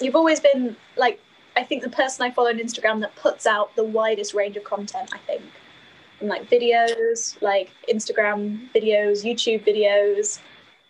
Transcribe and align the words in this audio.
you've 0.00 0.16
always 0.16 0.40
been 0.40 0.76
like 0.96 1.20
I 1.56 1.64
think 1.64 1.82
the 1.82 1.90
person 1.90 2.24
I 2.24 2.30
follow 2.30 2.48
on 2.48 2.58
Instagram 2.58 3.00
that 3.00 3.14
puts 3.16 3.46
out 3.46 3.74
the 3.76 3.84
widest 3.84 4.34
range 4.34 4.56
of 4.56 4.64
content. 4.64 5.10
I 5.12 5.18
think, 5.18 5.42
and 6.20 6.28
like 6.28 6.48
videos, 6.48 7.40
like 7.42 7.70
Instagram 7.88 8.72
videos, 8.72 9.24
YouTube 9.24 9.66
videos, 9.66 10.38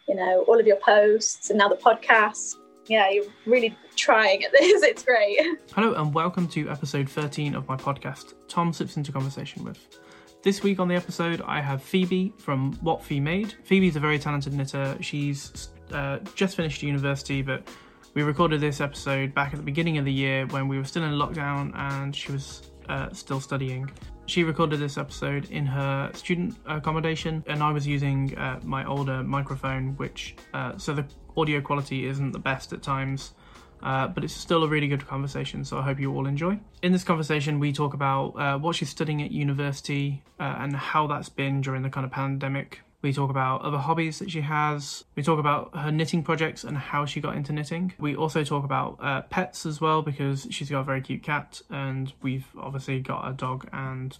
you 0.08 0.14
know, 0.14 0.44
all 0.46 0.58
of 0.60 0.66
your 0.66 0.76
posts, 0.76 1.50
and 1.50 1.58
now 1.58 1.68
the 1.68 1.76
podcast. 1.76 2.56
Yeah, 2.86 3.08
you're 3.10 3.24
really 3.46 3.76
trying 3.94 4.44
at 4.44 4.52
this. 4.58 4.82
It's 4.82 5.04
great. 5.04 5.38
Hello, 5.74 5.94
and 5.94 6.12
welcome 6.12 6.48
to 6.48 6.68
episode 6.68 7.08
13 7.08 7.54
of 7.54 7.68
my 7.68 7.76
podcast, 7.76 8.34
Tom 8.48 8.72
Sips 8.72 8.96
into 8.96 9.12
Conversation 9.12 9.64
with. 9.64 9.98
This 10.42 10.62
week 10.62 10.80
on 10.80 10.88
the 10.88 10.94
episode, 10.94 11.42
I 11.42 11.60
have 11.60 11.82
Phoebe 11.82 12.32
from 12.38 12.72
What 12.80 13.02
Fee 13.02 13.20
Made. 13.20 13.54
Phoebe's 13.64 13.96
a 13.96 14.00
very 14.00 14.18
talented 14.18 14.54
knitter. 14.54 14.96
She's 15.00 15.68
uh, 15.92 16.18
just 16.34 16.56
finished 16.56 16.82
university, 16.82 17.42
but 17.42 17.68
we 18.14 18.22
recorded 18.22 18.60
this 18.60 18.80
episode 18.80 19.34
back 19.34 19.52
at 19.52 19.56
the 19.56 19.62
beginning 19.62 19.98
of 19.98 20.04
the 20.04 20.12
year 20.12 20.46
when 20.46 20.66
we 20.66 20.78
were 20.78 20.84
still 20.84 21.04
in 21.04 21.12
lockdown 21.12 21.72
and 21.76 22.14
she 22.14 22.32
was 22.32 22.62
uh, 22.88 23.08
still 23.12 23.40
studying. 23.40 23.90
She 24.26 24.42
recorded 24.44 24.80
this 24.80 24.98
episode 24.98 25.50
in 25.50 25.66
her 25.66 26.10
student 26.14 26.56
accommodation, 26.66 27.42
and 27.46 27.62
I 27.62 27.72
was 27.72 27.86
using 27.86 28.36
uh, 28.36 28.60
my 28.62 28.84
older 28.84 29.22
microphone, 29.22 29.96
which 29.96 30.36
uh, 30.54 30.76
so 30.78 30.94
the 30.94 31.04
audio 31.36 31.60
quality 31.60 32.06
isn't 32.06 32.32
the 32.32 32.38
best 32.38 32.72
at 32.72 32.82
times. 32.82 33.34
Uh, 33.82 34.06
but 34.06 34.22
it's 34.22 34.34
still 34.34 34.62
a 34.62 34.68
really 34.68 34.88
good 34.88 35.06
conversation, 35.06 35.64
so 35.64 35.78
I 35.78 35.82
hope 35.82 35.98
you 35.98 36.14
all 36.14 36.26
enjoy. 36.26 36.60
In 36.82 36.92
this 36.92 37.02
conversation, 37.02 37.58
we 37.58 37.72
talk 37.72 37.94
about 37.94 38.28
uh, 38.38 38.58
what 38.58 38.76
she's 38.76 38.90
studying 38.90 39.22
at 39.22 39.30
university 39.30 40.22
uh, 40.38 40.56
and 40.58 40.76
how 40.76 41.06
that's 41.06 41.30
been 41.30 41.62
during 41.62 41.80
the 41.82 41.88
kind 41.88 42.04
of 42.04 42.12
pandemic 42.12 42.82
we 43.02 43.12
talk 43.12 43.30
about 43.30 43.62
other 43.62 43.78
hobbies 43.78 44.18
that 44.18 44.30
she 44.30 44.42
has. 44.42 45.04
We 45.14 45.22
talk 45.22 45.38
about 45.38 45.74
her 45.74 45.90
knitting 45.90 46.22
projects 46.22 46.64
and 46.64 46.76
how 46.76 47.06
she 47.06 47.20
got 47.20 47.34
into 47.34 47.52
knitting. 47.52 47.94
We 47.98 48.14
also 48.14 48.44
talk 48.44 48.64
about 48.64 48.98
uh, 49.00 49.22
pets 49.22 49.64
as 49.64 49.80
well 49.80 50.02
because 50.02 50.46
she's 50.50 50.68
got 50.68 50.80
a 50.80 50.84
very 50.84 51.00
cute 51.00 51.22
cat, 51.22 51.62
and 51.70 52.12
we've 52.22 52.46
obviously 52.58 53.00
got 53.00 53.28
a 53.28 53.32
dog 53.32 53.68
and 53.72 54.16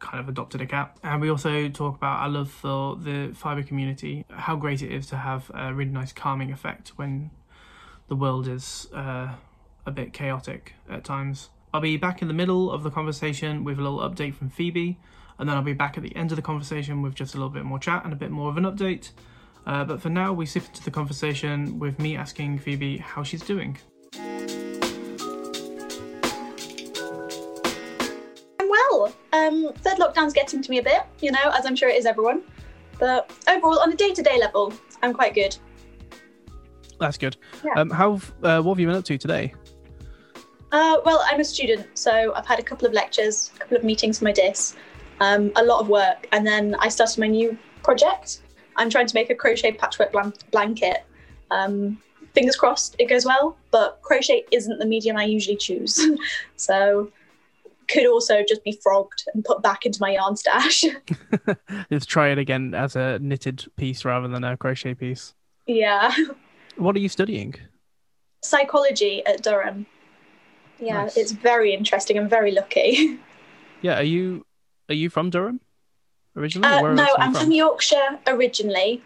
kind 0.00 0.20
of 0.20 0.28
adopted 0.28 0.60
a 0.60 0.66
cat. 0.66 0.96
And 1.02 1.20
we 1.20 1.30
also 1.30 1.68
talk 1.68 1.96
about 1.96 2.20
our 2.20 2.28
love 2.28 2.50
for 2.50 2.96
the 2.96 3.32
fibre 3.34 3.62
community, 3.62 4.24
how 4.30 4.56
great 4.56 4.82
it 4.82 4.92
is 4.92 5.06
to 5.08 5.16
have 5.16 5.50
a 5.54 5.72
really 5.72 5.90
nice 5.90 6.12
calming 6.12 6.52
effect 6.52 6.90
when 6.96 7.30
the 8.08 8.16
world 8.16 8.48
is 8.48 8.88
uh, 8.94 9.34
a 9.86 9.90
bit 9.90 10.12
chaotic 10.12 10.74
at 10.90 11.04
times. 11.04 11.50
I'll 11.72 11.80
be 11.80 11.96
back 11.96 12.20
in 12.20 12.28
the 12.28 12.34
middle 12.34 12.70
of 12.70 12.82
the 12.82 12.90
conversation 12.90 13.62
with 13.62 13.78
a 13.78 13.82
little 13.82 14.00
update 14.00 14.34
from 14.34 14.50
Phoebe 14.50 14.98
and 15.40 15.48
then 15.48 15.56
I'll 15.56 15.62
be 15.62 15.72
back 15.72 15.96
at 15.96 16.02
the 16.02 16.14
end 16.14 16.30
of 16.32 16.36
the 16.36 16.42
conversation 16.42 17.00
with 17.00 17.14
just 17.14 17.34
a 17.34 17.38
little 17.38 17.48
bit 17.48 17.64
more 17.64 17.78
chat 17.78 18.04
and 18.04 18.12
a 18.12 18.16
bit 18.16 18.30
more 18.30 18.50
of 18.50 18.58
an 18.58 18.64
update. 18.64 19.12
Uh, 19.66 19.84
but 19.84 20.00
for 20.00 20.10
now, 20.10 20.34
we 20.34 20.44
sip 20.44 20.66
into 20.66 20.84
the 20.84 20.90
conversation 20.90 21.78
with 21.78 21.98
me 21.98 22.14
asking 22.14 22.58
Phoebe 22.58 22.98
how 22.98 23.22
she's 23.22 23.42
doing. 23.42 23.78
I'm 28.58 28.68
well. 28.68 29.14
Um, 29.32 29.72
third 29.78 29.98
lockdown's 29.98 30.34
getting 30.34 30.60
to 30.60 30.70
me 30.70 30.78
a 30.78 30.82
bit, 30.82 31.04
you 31.20 31.32
know, 31.32 31.50
as 31.54 31.64
I'm 31.64 31.74
sure 31.74 31.88
it 31.88 31.96
is 31.96 32.04
everyone. 32.04 32.42
But 32.98 33.32
overall, 33.48 33.80
on 33.80 33.90
a 33.90 33.96
day-to-day 33.96 34.38
level, 34.38 34.74
I'm 35.02 35.14
quite 35.14 35.34
good. 35.34 35.56
That's 36.98 37.16
good. 37.16 37.38
Yeah. 37.64 37.72
Um, 37.76 37.88
how 37.88 38.20
uh, 38.42 38.60
what 38.60 38.74
have 38.74 38.80
you 38.80 38.86
been 38.86 38.96
up 38.96 39.04
to 39.06 39.16
today? 39.16 39.54
Uh, 40.72 40.98
well, 41.04 41.24
I'm 41.24 41.40
a 41.40 41.44
student, 41.44 41.86
so 41.98 42.32
I've 42.34 42.46
had 42.46 42.58
a 42.58 42.62
couple 42.62 42.86
of 42.86 42.92
lectures, 42.92 43.50
a 43.56 43.58
couple 43.58 43.78
of 43.78 43.84
meetings 43.84 44.18
for 44.18 44.24
my 44.26 44.32
dis, 44.32 44.76
um, 45.20 45.52
a 45.56 45.64
lot 45.64 45.80
of 45.80 45.88
work. 45.88 46.28
And 46.32 46.46
then 46.46 46.76
I 46.80 46.88
started 46.88 47.18
my 47.18 47.26
new 47.26 47.56
project. 47.82 48.40
I'm 48.76 48.90
trying 48.90 49.06
to 49.06 49.14
make 49.14 49.30
a 49.30 49.34
crochet 49.34 49.72
patchwork 49.72 50.12
blanket. 50.50 51.04
Um, 51.50 51.98
fingers 52.34 52.56
crossed 52.56 52.96
it 52.98 53.08
goes 53.08 53.24
well, 53.24 53.56
but 53.70 54.00
crochet 54.02 54.44
isn't 54.50 54.78
the 54.78 54.86
medium 54.86 55.16
I 55.16 55.24
usually 55.24 55.56
choose. 55.56 56.00
so 56.56 57.10
could 57.88 58.06
also 58.06 58.44
just 58.48 58.62
be 58.62 58.78
frogged 58.82 59.24
and 59.34 59.44
put 59.44 59.62
back 59.62 59.84
into 59.84 59.98
my 60.00 60.12
yarn 60.12 60.36
stash. 60.36 60.84
Let's 61.90 62.06
try 62.06 62.28
it 62.28 62.38
again 62.38 62.72
as 62.72 62.94
a 62.94 63.18
knitted 63.18 63.66
piece 63.76 64.04
rather 64.04 64.28
than 64.28 64.44
a 64.44 64.56
crochet 64.56 64.94
piece. 64.94 65.34
Yeah. 65.66 66.14
What 66.76 66.94
are 66.94 67.00
you 67.00 67.08
studying? 67.08 67.54
Psychology 68.42 69.26
at 69.26 69.42
Durham. 69.42 69.86
Yeah, 70.78 71.02
nice. 71.02 71.16
it's 71.16 71.32
very 71.32 71.74
interesting. 71.74 72.16
I'm 72.16 72.28
very 72.28 72.52
lucky. 72.52 73.18
Yeah, 73.82 73.98
are 73.98 74.02
you 74.02 74.44
are 74.90 74.94
you 74.94 75.08
from 75.08 75.30
Durham 75.30 75.60
originally? 76.36 76.68
Uh, 76.68 76.92
no, 76.92 77.06
I'm 77.18 77.32
from? 77.32 77.44
from? 77.44 77.52
Yorkshire 77.52 78.18
originally. 78.26 79.02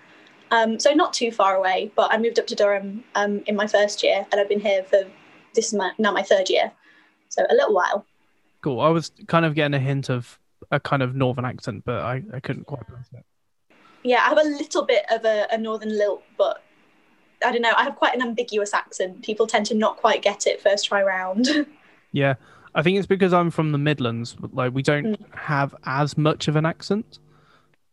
Um, 0.50 0.78
so 0.78 0.92
not 0.92 1.12
too 1.12 1.30
far 1.30 1.56
away, 1.56 1.90
but 1.96 2.12
I 2.12 2.18
moved 2.18 2.38
up 2.38 2.46
to 2.48 2.54
Durham 2.54 3.04
um, 3.14 3.42
in 3.46 3.56
my 3.56 3.66
first 3.66 4.02
year, 4.02 4.26
and 4.30 4.40
I've 4.40 4.48
been 4.48 4.60
here 4.60 4.84
for 4.84 5.04
this 5.54 5.68
is 5.68 5.74
my, 5.74 5.92
now 5.98 6.12
my 6.12 6.22
third 6.22 6.50
year, 6.50 6.72
so 7.28 7.44
a 7.48 7.54
little 7.54 7.74
while. 7.74 8.04
Cool. 8.60 8.80
I 8.80 8.88
was 8.88 9.12
kind 9.26 9.44
of 9.44 9.54
getting 9.54 9.74
a 9.74 9.78
hint 9.78 10.10
of 10.10 10.38
a 10.70 10.80
kind 10.80 11.02
of 11.02 11.14
northern 11.14 11.44
accent, 11.44 11.84
but 11.84 12.00
I, 12.02 12.22
I 12.32 12.40
couldn't 12.40 12.64
quite 12.64 12.86
place 12.86 13.06
it. 13.12 13.24
Yeah, 14.02 14.18
I 14.18 14.28
have 14.28 14.38
a 14.38 14.42
little 14.42 14.84
bit 14.84 15.04
of 15.10 15.24
a, 15.24 15.46
a 15.50 15.58
northern 15.58 15.96
lilt, 15.96 16.22
but 16.36 16.62
I 17.44 17.52
don't 17.52 17.62
know. 17.62 17.72
I 17.76 17.84
have 17.84 17.96
quite 17.96 18.14
an 18.14 18.22
ambiguous 18.22 18.74
accent. 18.74 19.22
People 19.22 19.46
tend 19.46 19.66
to 19.66 19.74
not 19.74 19.96
quite 19.96 20.22
get 20.22 20.46
it 20.46 20.60
first 20.60 20.86
try 20.86 21.02
round. 21.02 21.48
yeah, 22.12 22.34
I 22.74 22.82
think 22.82 22.98
it's 22.98 23.06
because 23.06 23.32
I'm 23.32 23.50
from 23.50 23.72
the 23.72 23.78
Midlands. 23.78 24.36
Like 24.52 24.74
we 24.74 24.82
don't 24.82 25.18
mm. 25.18 25.36
have 25.36 25.74
as 25.84 26.18
much 26.18 26.48
of 26.48 26.56
an 26.56 26.66
accent, 26.66 27.18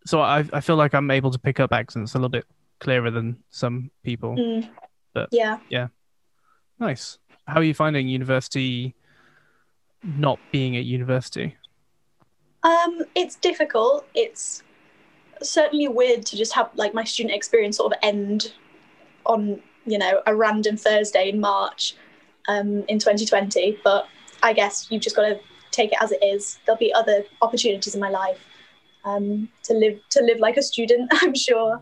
so 0.06 0.22
I 0.22 0.46
I 0.54 0.62
feel 0.62 0.76
like 0.76 0.94
I'm 0.94 1.12
able 1.12 1.32
to 1.32 1.40
pick 1.40 1.60
up 1.60 1.72
accents 1.72 2.14
a 2.14 2.18
little 2.18 2.30
bit 2.30 2.46
clearer 2.80 3.12
than 3.12 3.38
some 3.50 3.92
people. 4.04 4.36
Mm. 4.36 4.70
But 5.14 5.30
yeah, 5.32 5.60
yeah, 5.70 5.88
nice. 6.80 7.20
How 7.48 7.60
are 7.60 7.64
you 7.64 7.74
finding 7.74 8.08
university? 8.08 8.96
Not 10.04 10.40
being 10.52 10.76
at 10.78 10.86
university. 10.86 11.56
Um, 12.64 13.02
it's 13.16 13.36
difficult. 13.36 14.08
It's 14.16 14.64
certainly 15.44 15.88
weird 15.88 16.26
to 16.28 16.38
just 16.38 16.54
have 16.54 16.70
like 16.76 16.94
my 16.94 17.04
student 17.04 17.36
experience 17.36 17.78
sort 17.78 17.94
of 17.94 18.00
end 18.04 18.54
on 19.26 19.62
you 19.86 19.98
know 19.98 20.22
a 20.26 20.36
random 20.36 20.78
Thursday 20.78 21.30
in 21.30 21.40
March 21.40 21.96
um, 22.48 22.84
in 22.88 23.00
2020, 23.00 23.80
but 23.84 24.08
I 24.44 24.54
guess 24.54 24.88
you've 24.90 25.02
just 25.02 25.16
got 25.16 25.24
to 25.24 25.40
take 25.72 25.92
it 25.92 25.98
as 26.02 26.12
it 26.12 26.24
is. 26.24 26.60
There'll 26.66 26.80
be 26.80 26.94
other 26.94 27.24
opportunities 27.42 27.96
in 27.96 28.02
my 28.02 28.10
life 28.10 28.40
um, 29.06 29.50
to 29.64 29.74
live 29.74 30.00
to 30.12 30.22
live 30.22 30.40
like 30.40 30.58
a 30.58 30.64
student. 30.64 31.12
I'm 31.22 31.36
sure. 31.36 31.82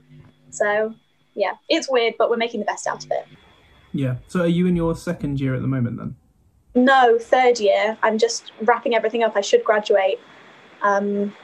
So 0.52 0.94
yeah, 1.36 1.54
it's 1.70 1.90
weird, 1.90 2.16
but 2.18 2.30
we're 2.30 2.38
making 2.38 2.60
the 2.60 2.66
best 2.66 2.88
out 2.88 3.04
of 3.04 3.12
it. 3.12 3.28
Yeah. 3.94 4.18
So 4.28 4.42
are 4.42 4.48
you 4.48 4.68
in 4.68 4.76
your 4.76 4.96
second 4.96 5.40
year 5.40 5.56
at 5.56 5.62
the 5.62 5.68
moment 5.68 5.98
then? 5.98 6.16
No, 6.76 7.18
third 7.20 7.60
year. 7.60 7.98
I'm 8.04 8.18
just 8.18 8.52
wrapping 8.62 8.94
everything 8.94 9.24
up. 9.24 9.36
I 9.36 9.42
should 9.42 9.64
graduate, 9.64 10.20
um, 10.84 11.36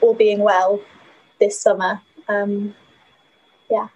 all 0.00 0.14
being 0.14 0.40
well, 0.40 0.80
this 1.38 1.60
summer. 1.60 2.00
Um, 2.28 2.74
yeah. 3.70 3.88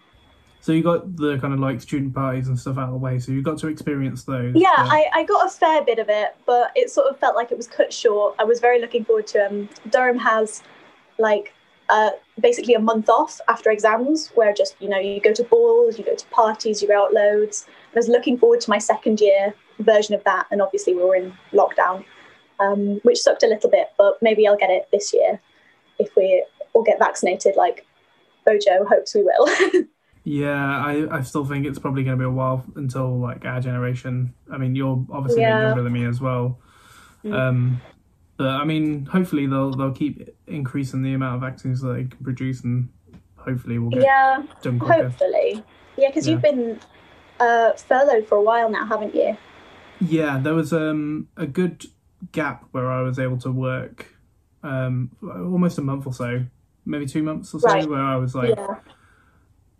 So 0.62 0.72
you 0.72 0.82
got 0.82 1.16
the 1.16 1.38
kind 1.38 1.54
of 1.54 1.60
like 1.60 1.80
student 1.80 2.14
parties 2.14 2.48
and 2.48 2.58
stuff 2.58 2.76
out 2.76 2.88
of 2.88 2.90
the 2.90 2.98
way. 2.98 3.18
So 3.18 3.32
you 3.32 3.40
got 3.40 3.58
to 3.58 3.68
experience 3.68 4.24
those. 4.24 4.54
Yeah, 4.54 4.68
I, 4.76 5.06
I 5.14 5.24
got 5.24 5.46
a 5.46 5.50
fair 5.50 5.82
bit 5.82 5.98
of 5.98 6.08
it, 6.10 6.36
but 6.44 6.70
it 6.76 6.90
sort 6.90 7.08
of 7.08 7.18
felt 7.18 7.34
like 7.34 7.50
it 7.50 7.56
was 7.56 7.66
cut 7.66 7.92
short. 7.92 8.34
I 8.38 8.44
was 8.44 8.60
very 8.60 8.80
looking 8.80 9.04
forward 9.04 9.26
to 9.28 9.46
um 9.46 9.68
Durham 9.88 10.18
has 10.18 10.62
like 11.18 11.54
uh, 11.88 12.10
basically 12.40 12.74
a 12.74 12.78
month 12.78 13.08
off 13.08 13.40
after 13.48 13.70
exams 13.70 14.28
where 14.34 14.52
just 14.52 14.76
you 14.80 14.88
know 14.88 14.98
you 14.98 15.20
go 15.20 15.32
to 15.32 15.44
balls, 15.44 15.98
you 15.98 16.04
go 16.04 16.14
to 16.14 16.26
parties, 16.26 16.82
you 16.82 16.88
go 16.88 17.04
out 17.04 17.12
loads. 17.12 17.66
I 17.92 17.98
was 17.98 18.08
looking 18.08 18.38
forward 18.38 18.60
to 18.62 18.70
my 18.70 18.78
second 18.78 19.20
year 19.20 19.54
version 19.78 20.14
of 20.14 20.22
that, 20.24 20.46
and 20.50 20.60
obviously 20.62 20.94
we 20.94 21.02
were 21.02 21.16
in 21.16 21.32
lockdown, 21.52 22.04
um, 22.60 23.00
which 23.02 23.18
sucked 23.18 23.42
a 23.42 23.48
little 23.48 23.70
bit. 23.70 23.88
But 23.98 24.18
maybe 24.22 24.46
I'll 24.46 24.56
get 24.56 24.70
it 24.70 24.88
this 24.92 25.12
year 25.12 25.40
if 25.98 26.14
we 26.16 26.44
all 26.74 26.82
get 26.82 26.98
vaccinated, 26.98 27.56
like 27.56 27.86
Bojo 28.46 28.84
hopes 28.84 29.14
we 29.14 29.22
will. 29.22 29.48
Yeah, 30.24 30.54
I, 30.54 31.18
I 31.18 31.22
still 31.22 31.46
think 31.46 31.66
it's 31.66 31.78
probably 31.78 32.04
going 32.04 32.18
to 32.18 32.22
be 32.22 32.26
a 32.26 32.30
while 32.30 32.64
until 32.76 33.18
like 33.18 33.44
our 33.44 33.60
generation. 33.60 34.34
I 34.52 34.58
mean, 34.58 34.74
you're 34.74 35.04
obviously 35.10 35.42
yeah. 35.42 35.68
younger 35.68 35.82
than 35.82 35.92
me 35.92 36.04
as 36.04 36.20
well. 36.20 36.58
Mm. 37.24 37.34
Um, 37.34 37.80
but 38.36 38.48
I 38.48 38.64
mean, 38.64 39.06
hopefully 39.06 39.46
they'll 39.46 39.72
they'll 39.72 39.92
keep 39.92 40.28
increasing 40.46 41.02
the 41.02 41.14
amount 41.14 41.36
of 41.36 41.40
vaccines 41.40 41.80
that 41.80 41.92
they 41.92 42.04
can 42.04 42.22
produce, 42.22 42.62
and 42.62 42.90
hopefully 43.36 43.78
we'll 43.78 43.90
get 43.90 44.02
yeah, 44.02 44.42
done 44.62 44.78
quicker. 44.78 45.08
Hopefully, 45.08 45.64
yeah, 45.96 46.08
because 46.08 46.26
yeah. 46.26 46.32
you've 46.32 46.42
been 46.42 46.80
uh, 47.38 47.72
furloughed 47.72 48.26
for 48.26 48.36
a 48.36 48.42
while 48.42 48.70
now, 48.70 48.86
haven't 48.86 49.14
you? 49.14 49.36
Yeah, 50.00 50.38
there 50.38 50.54
was 50.54 50.72
um, 50.72 51.28
a 51.36 51.46
good 51.46 51.86
gap 52.32 52.64
where 52.72 52.90
I 52.90 53.02
was 53.02 53.18
able 53.18 53.38
to 53.38 53.50
work 53.50 54.06
um, 54.62 55.10
almost 55.22 55.78
a 55.78 55.82
month 55.82 56.06
or 56.06 56.12
so, 56.12 56.44
maybe 56.84 57.06
two 57.06 57.22
months 57.22 57.52
or 57.54 57.60
so, 57.60 57.68
right. 57.68 57.88
where 57.88 58.02
I 58.02 58.16
was 58.16 58.34
like. 58.34 58.56
Yeah 58.56 58.76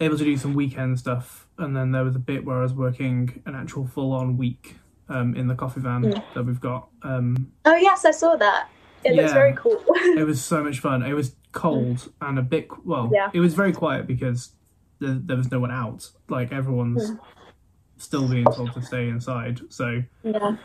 able 0.00 0.16
to 0.16 0.24
do 0.24 0.36
some 0.36 0.54
weekend 0.54 0.98
stuff, 0.98 1.46
and 1.58 1.76
then 1.76 1.92
there 1.92 2.04
was 2.04 2.16
a 2.16 2.20
bit 2.20 2.44
where 2.44 2.58
I 2.58 2.62
was 2.62 2.72
working 2.72 3.42
an 3.46 3.54
actual 3.54 3.86
full 3.86 4.12
on 4.12 4.36
week 4.36 4.76
um, 5.08 5.34
in 5.34 5.46
the 5.46 5.54
coffee 5.54 5.80
van 5.80 6.02
mm. 6.02 6.24
that 6.34 6.44
we've 6.44 6.60
got. 6.60 6.88
Um, 7.02 7.52
oh 7.64 7.76
yes, 7.76 8.04
I 8.04 8.10
saw 8.10 8.36
that. 8.36 8.68
It 9.04 9.14
yeah, 9.14 9.22
looks 9.22 9.32
very 9.32 9.54
cool. 9.54 9.82
it 9.88 10.26
was 10.26 10.42
so 10.42 10.62
much 10.62 10.80
fun. 10.80 11.02
It 11.02 11.12
was 11.12 11.34
cold 11.52 12.12
and 12.20 12.38
a 12.38 12.42
bit 12.42 12.68
well. 12.84 13.10
Yeah. 13.12 13.30
It 13.32 13.40
was 13.40 13.54
very 13.54 13.72
quiet 13.72 14.06
because 14.06 14.52
there, 14.98 15.14
there, 15.14 15.36
was 15.36 15.50
no 15.50 15.60
one 15.60 15.70
out. 15.70 16.10
Like 16.28 16.52
everyone's 16.52 17.10
mm. 17.10 17.18
still 17.96 18.28
being 18.28 18.44
told 18.44 18.72
to 18.74 18.82
stay 18.82 19.08
inside. 19.08 19.60
So 19.70 20.02
Yeah. 20.22 20.56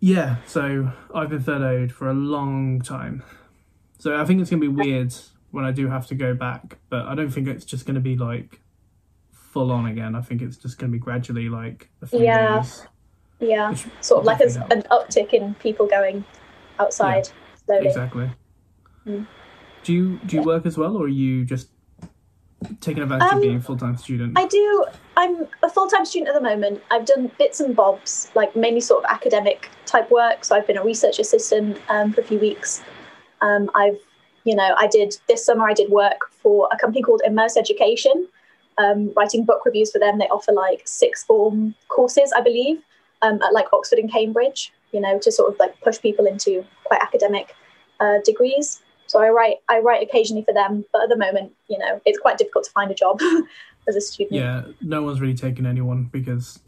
yeah, 0.00 0.36
so 0.46 0.92
I've 1.14 1.30
been 1.30 1.42
furloughed 1.42 1.92
for 1.92 2.08
a 2.08 2.14
long 2.14 2.80
time. 2.80 3.22
So 3.98 4.20
I 4.20 4.24
think 4.24 4.40
it's 4.40 4.50
gonna 4.50 4.60
be 4.60 4.68
weird 4.68 5.14
when 5.50 5.64
I 5.64 5.72
do 5.72 5.88
have 5.88 6.06
to 6.08 6.14
go 6.14 6.34
back, 6.34 6.78
but 6.90 7.06
I 7.06 7.14
don't 7.14 7.30
think 7.30 7.48
it's 7.48 7.64
just 7.64 7.86
gonna 7.86 8.00
be 8.00 8.16
like 8.16 8.60
full 9.32 9.72
on 9.72 9.86
again. 9.86 10.14
I 10.14 10.20
think 10.20 10.42
it's 10.42 10.56
just 10.56 10.78
gonna 10.78 10.92
be 10.92 10.98
gradually 10.98 11.48
like 11.48 11.88
a 12.02 12.06
few 12.06 12.20
Yeah. 12.20 12.56
days. 12.60 12.86
Yeah. 13.40 13.70
Which 13.70 13.86
Sort 14.00 14.20
of 14.20 14.26
like 14.26 14.40
as 14.40 14.56
an 14.56 14.82
uptick 14.90 15.32
in 15.32 15.54
people 15.54 15.86
going 15.86 16.24
outside 16.78 17.28
slowly. 17.66 17.86
Exactly. 17.86 18.30
Mm. 19.06 19.26
Do 19.84 19.92
you 19.92 20.20
do 20.26 20.36
you 20.36 20.42
work 20.42 20.66
as 20.66 20.76
well, 20.76 20.96
or 20.96 21.04
are 21.04 21.08
you 21.08 21.44
just 21.44 21.70
taking 22.80 23.02
advantage 23.02 23.30
Um, 23.30 23.36
of 23.38 23.42
being 23.42 23.56
a 23.56 23.60
full 23.60 23.76
time 23.76 23.96
student? 23.96 24.36
I 24.38 24.46
do. 24.46 24.84
I'm 25.16 25.46
a 25.62 25.70
full 25.70 25.88
time 25.88 26.04
student 26.04 26.28
at 26.28 26.34
the 26.34 26.40
moment. 26.46 26.82
I've 26.90 27.06
done 27.06 27.30
bits 27.38 27.60
and 27.60 27.74
bobs, 27.74 28.30
like 28.34 28.54
mainly 28.54 28.80
sort 28.80 29.04
of 29.04 29.10
academic 29.10 29.70
type 29.86 30.10
work. 30.10 30.44
So 30.44 30.54
I've 30.56 30.66
been 30.66 30.76
a 30.76 30.84
research 30.84 31.18
assistant 31.18 31.78
um, 31.88 32.12
for 32.12 32.20
a 32.20 32.24
few 32.24 32.38
weeks. 32.38 32.82
Um, 33.40 33.70
I've, 33.74 33.98
you 34.44 34.54
know, 34.54 34.74
I 34.78 34.86
did 34.86 35.16
this 35.28 35.44
summer. 35.44 35.68
I 35.68 35.74
did 35.74 35.90
work 35.90 36.30
for 36.42 36.68
a 36.72 36.76
company 36.78 37.02
called 37.02 37.22
Immerse 37.26 37.56
Education, 37.56 38.28
um, 38.78 39.12
writing 39.16 39.44
book 39.44 39.64
reviews 39.64 39.90
for 39.90 39.98
them. 39.98 40.18
They 40.18 40.28
offer 40.28 40.52
like 40.52 40.82
six 40.86 41.24
form 41.24 41.74
courses, 41.88 42.32
I 42.34 42.40
believe, 42.40 42.80
um, 43.22 43.40
at 43.42 43.52
like 43.52 43.66
Oxford 43.72 43.98
and 43.98 44.10
Cambridge. 44.10 44.72
You 44.92 45.00
know, 45.00 45.18
to 45.18 45.30
sort 45.30 45.52
of 45.52 45.58
like 45.58 45.78
push 45.82 46.00
people 46.00 46.24
into 46.24 46.64
quite 46.84 47.02
academic 47.02 47.54
uh, 48.00 48.18
degrees. 48.24 48.80
So 49.06 49.20
I 49.20 49.28
write 49.28 49.56
I 49.68 49.80
write 49.80 50.02
occasionally 50.02 50.44
for 50.44 50.54
them, 50.54 50.84
but 50.92 51.02
at 51.02 51.08
the 51.10 51.16
moment, 51.16 51.52
you 51.68 51.78
know, 51.78 52.00
it's 52.06 52.18
quite 52.18 52.38
difficult 52.38 52.64
to 52.64 52.70
find 52.70 52.90
a 52.90 52.94
job 52.94 53.20
as 53.88 53.96
a 53.96 54.00
student. 54.00 54.40
yeah, 54.40 54.62
no 54.80 55.02
one's 55.02 55.20
really 55.20 55.34
taking 55.34 55.66
anyone 55.66 56.04
because 56.04 56.58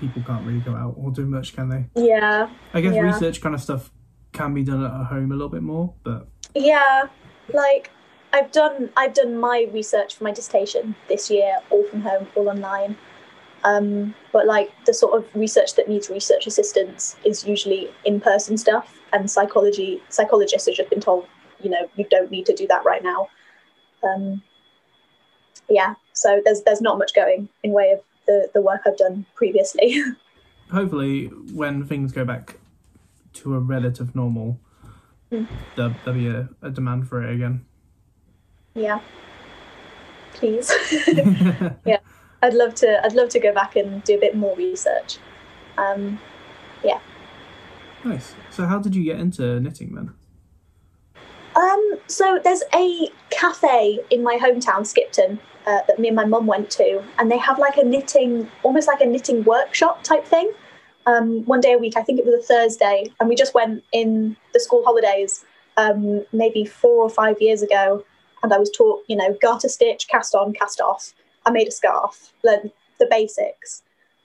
people 0.00 0.22
can't 0.22 0.44
really 0.44 0.60
go 0.60 0.74
out 0.74 0.94
or 0.98 1.10
do 1.10 1.26
much, 1.26 1.54
can 1.54 1.68
they? 1.68 1.84
Yeah, 1.94 2.48
I 2.74 2.80
guess 2.80 2.94
Yeah. 2.94 3.02
research 3.02 3.40
kind 3.40 3.54
of 3.54 3.60
stuff 3.60 3.90
can 4.32 4.52
be 4.54 4.62
done 4.62 4.84
at 4.84 5.06
home 5.06 5.32
a 5.32 5.34
little 5.34 5.48
bit 5.48 5.62
more, 5.62 5.94
but 6.02 6.28
yeah. 6.56 7.08
Like 7.52 7.90
I've 8.32 8.50
done 8.52 8.90
I've 8.96 9.14
done 9.14 9.38
my 9.38 9.68
research 9.72 10.16
for 10.16 10.24
my 10.24 10.32
dissertation 10.32 10.94
this 11.08 11.30
year, 11.30 11.58
all 11.70 11.84
from 11.84 12.00
home, 12.00 12.26
all 12.34 12.48
online. 12.48 12.96
Um, 13.64 14.14
but 14.32 14.46
like 14.46 14.70
the 14.84 14.94
sort 14.94 15.18
of 15.18 15.26
research 15.34 15.74
that 15.74 15.88
needs 15.88 16.08
research 16.08 16.46
assistance 16.46 17.16
is 17.24 17.46
usually 17.46 17.90
in 18.04 18.20
person 18.20 18.56
stuff, 18.56 18.98
and 19.12 19.30
psychology 19.30 20.02
psychologists 20.08 20.68
have 20.68 20.76
just 20.76 20.90
been 20.90 21.00
told, 21.00 21.26
you 21.62 21.70
know, 21.70 21.88
you 21.96 22.06
don't 22.10 22.30
need 22.30 22.46
to 22.46 22.54
do 22.54 22.66
that 22.68 22.84
right 22.84 23.02
now. 23.02 23.28
Um, 24.02 24.42
yeah, 25.68 25.94
so 26.12 26.40
there's 26.44 26.62
there's 26.62 26.80
not 26.80 26.98
much 26.98 27.14
going 27.14 27.48
in 27.62 27.72
way 27.72 27.92
of 27.92 28.00
the 28.26 28.50
the 28.54 28.62
work 28.62 28.82
I've 28.86 28.96
done 28.96 29.26
previously. 29.34 30.02
hopefully 30.70 31.26
when 31.52 31.84
things 31.84 32.12
go 32.12 32.24
back 32.24 32.58
to 33.34 33.54
a 33.54 33.58
relative 33.58 34.14
normal, 34.14 34.58
Mm. 35.32 35.46
there, 35.74 35.94
there'll 36.04 36.20
be 36.20 36.28
a, 36.28 36.48
a 36.62 36.70
demand 36.70 37.08
for 37.08 37.22
it 37.22 37.34
again. 37.34 37.64
yeah, 38.74 39.00
please. 40.34 40.72
Yeah. 41.84 41.98
I'd 42.42 42.54
love 42.54 42.74
to. 42.76 43.04
I'd 43.04 43.14
love 43.14 43.30
to 43.30 43.40
go 43.40 43.52
back 43.52 43.76
and 43.76 44.04
do 44.04 44.14
a 44.16 44.20
bit 44.20 44.36
more 44.36 44.54
research. 44.56 45.18
Um, 45.78 46.20
yeah. 46.84 47.00
nice. 48.04 48.34
So 48.50 48.66
how 48.66 48.78
did 48.78 48.94
you 48.94 49.02
get 49.04 49.18
into 49.18 49.58
knitting 49.60 49.94
then? 49.94 50.12
um, 51.56 51.94
so 52.06 52.38
there's 52.44 52.62
a 52.74 53.08
cafe 53.30 53.98
in 54.10 54.22
my 54.22 54.36
hometown, 54.36 54.86
Skipton, 54.86 55.38
uh, 55.66 55.80
that 55.88 55.98
me 55.98 56.08
and 56.08 56.16
my 56.16 56.24
mum 56.26 56.46
went 56.46 56.70
to, 56.72 57.02
and 57.18 57.30
they 57.32 57.38
have 57.38 57.58
like 57.58 57.78
a 57.78 57.84
knitting, 57.84 58.48
almost 58.62 58.86
like 58.86 59.00
a 59.00 59.06
knitting 59.06 59.42
workshop 59.44 60.04
type 60.04 60.24
thing. 60.24 60.52
Um, 61.06 61.44
one 61.44 61.60
day 61.60 61.72
a 61.72 61.78
week, 61.78 61.96
I 61.96 62.02
think 62.02 62.18
it 62.18 62.26
was 62.26 62.34
a 62.34 62.46
Thursday, 62.46 63.12
and 63.20 63.28
we 63.28 63.36
just 63.36 63.54
went 63.54 63.84
in 63.92 64.36
the 64.52 64.60
school 64.60 64.82
holidays, 64.84 65.44
um, 65.76 66.24
maybe 66.32 66.64
four 66.64 67.02
or 67.02 67.10
five 67.10 67.40
years 67.40 67.62
ago, 67.62 68.04
and 68.42 68.52
I 68.52 68.58
was 68.58 68.70
taught, 68.70 69.04
you 69.06 69.16
know, 69.16 69.36
garter 69.40 69.68
stitch, 69.68 70.08
cast 70.08 70.34
on, 70.34 70.52
cast 70.52 70.80
off. 70.80 71.14
I 71.46 71.50
made 71.50 71.68
a 71.68 71.70
scarf, 71.70 72.32
learned 72.42 72.72
the 72.98 73.06
basics. 73.08 73.82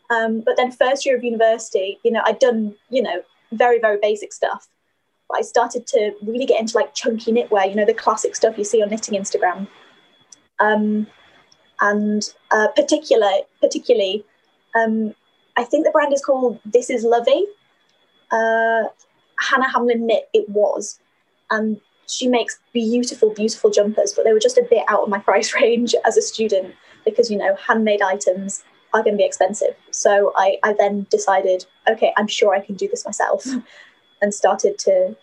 Um, 0.10 0.42
but 0.42 0.58
then 0.58 0.72
first 0.72 1.06
year 1.06 1.16
of 1.16 1.24
university, 1.24 2.00
you 2.04 2.12
know, 2.12 2.22
I'd 2.26 2.40
done, 2.40 2.76
you 2.90 3.02
know, 3.02 3.22
very, 3.52 3.80
very 3.80 3.98
basic 4.02 4.34
stuff. 4.34 4.68
But 5.30 5.40
I 5.40 5.42
started 5.42 5.88
to 5.88 6.14
really 6.24 6.46
get 6.46 6.60
into 6.60 6.76
like 6.76 6.94
chunky 6.94 7.32
knitwear, 7.32 7.70
you 7.70 7.76
know, 7.76 7.86
the 7.86 7.94
classic 7.94 8.36
stuff 8.36 8.58
you 8.58 8.64
see 8.64 8.82
on 8.82 8.90
knitting 8.90 9.20
Instagram. 9.20 9.68
Um, 10.60 11.08
and 11.80 12.24
uh, 12.52 12.68
particular, 12.76 13.32
particularly, 13.62 14.26
um, 14.76 15.16
I 15.62 15.64
think 15.64 15.86
the 15.86 15.92
brand 15.92 16.12
is 16.12 16.26
called 16.26 16.60
This 16.66 16.90
Is 16.90 17.04
Lovey. 17.04 17.46
Uh, 18.32 18.86
Hannah 19.40 19.70
Hamlin 19.72 20.08
knit 20.08 20.28
it 20.34 20.50
was, 20.50 21.00
and 21.52 21.80
she 22.08 22.28
makes 22.28 22.60
beautiful, 22.74 23.30
beautiful 23.32 23.70
jumpers, 23.70 24.12
but 24.14 24.26
they 24.26 24.34
were 24.34 24.40
just 24.40 24.58
a 24.58 24.66
bit 24.68 24.84
out 24.88 25.04
of 25.04 25.10
my 25.10 25.20
price 25.30 25.54
range 25.54 25.94
as 26.04 26.18
a 26.18 26.22
student 26.22 26.74
because 27.06 27.30
you 27.30 27.38
know 27.38 27.56
handmade 27.68 28.02
items 28.02 28.64
are 28.96 29.04
going 29.04 29.14
to 29.14 29.18
be 29.18 29.24
expensive. 29.24 29.76
So 29.92 30.34
I, 30.36 30.58
I 30.64 30.74
then 30.74 31.06
decided, 31.12 31.66
okay, 31.88 32.12
I'm 32.18 32.28
sure 32.28 32.56
I 32.56 32.60
can 32.60 32.74
do 32.74 32.88
this 32.88 33.06
myself, 33.06 33.46
and 34.24 34.34
started 34.34 34.80
to 34.80 35.16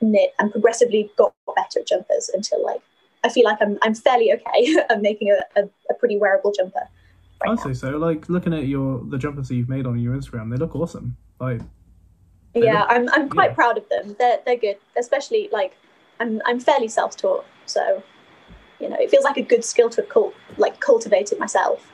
knit 0.00 0.34
and 0.40 0.50
progressively 0.50 1.08
got 1.16 1.32
better 1.54 1.80
at 1.80 1.86
jumpers 1.86 2.30
until 2.34 2.64
like 2.64 2.80
I 3.22 3.28
feel 3.28 3.44
like 3.44 3.58
I'm 3.60 3.78
I'm 3.82 3.94
fairly 3.94 4.32
okay 4.32 4.76
at 4.90 5.00
making 5.00 5.30
a, 5.30 5.60
a, 5.60 5.68
a 5.88 5.94
pretty 5.94 6.18
wearable 6.18 6.50
jumper. 6.50 6.88
Right 7.42 7.50
I'd 7.52 7.56
now. 7.56 7.62
say 7.64 7.74
so. 7.74 7.90
Like 7.90 8.28
looking 8.28 8.54
at 8.54 8.66
your 8.66 9.02
the 9.04 9.18
jumpers 9.18 9.48
that 9.48 9.54
you've 9.56 9.68
made 9.68 9.86
on 9.86 9.98
your 9.98 10.14
Instagram, 10.16 10.50
they 10.50 10.56
look 10.56 10.74
awesome. 10.76 11.16
Like 11.40 11.60
yeah 12.54 12.80
look- 12.82 12.90
i'm, 12.90 13.08
I'm 13.10 13.28
quite 13.28 13.50
yeah. 13.50 13.54
proud 13.54 13.78
of 13.78 13.88
them 13.88 14.14
they're, 14.18 14.38
they're 14.46 14.56
good 14.56 14.76
especially 14.96 15.48
like 15.52 15.76
I'm, 16.20 16.40
I'm 16.46 16.60
fairly 16.60 16.86
self-taught 16.86 17.44
so 17.66 18.02
you 18.78 18.88
know 18.88 18.96
it 18.98 19.10
feels 19.10 19.24
like 19.24 19.36
a 19.36 19.42
good 19.42 19.64
skill 19.64 19.90
to 19.90 20.02
have 20.02 20.08
cult, 20.08 20.34
like 20.56 20.78
cultivated 20.80 21.38
myself 21.40 21.90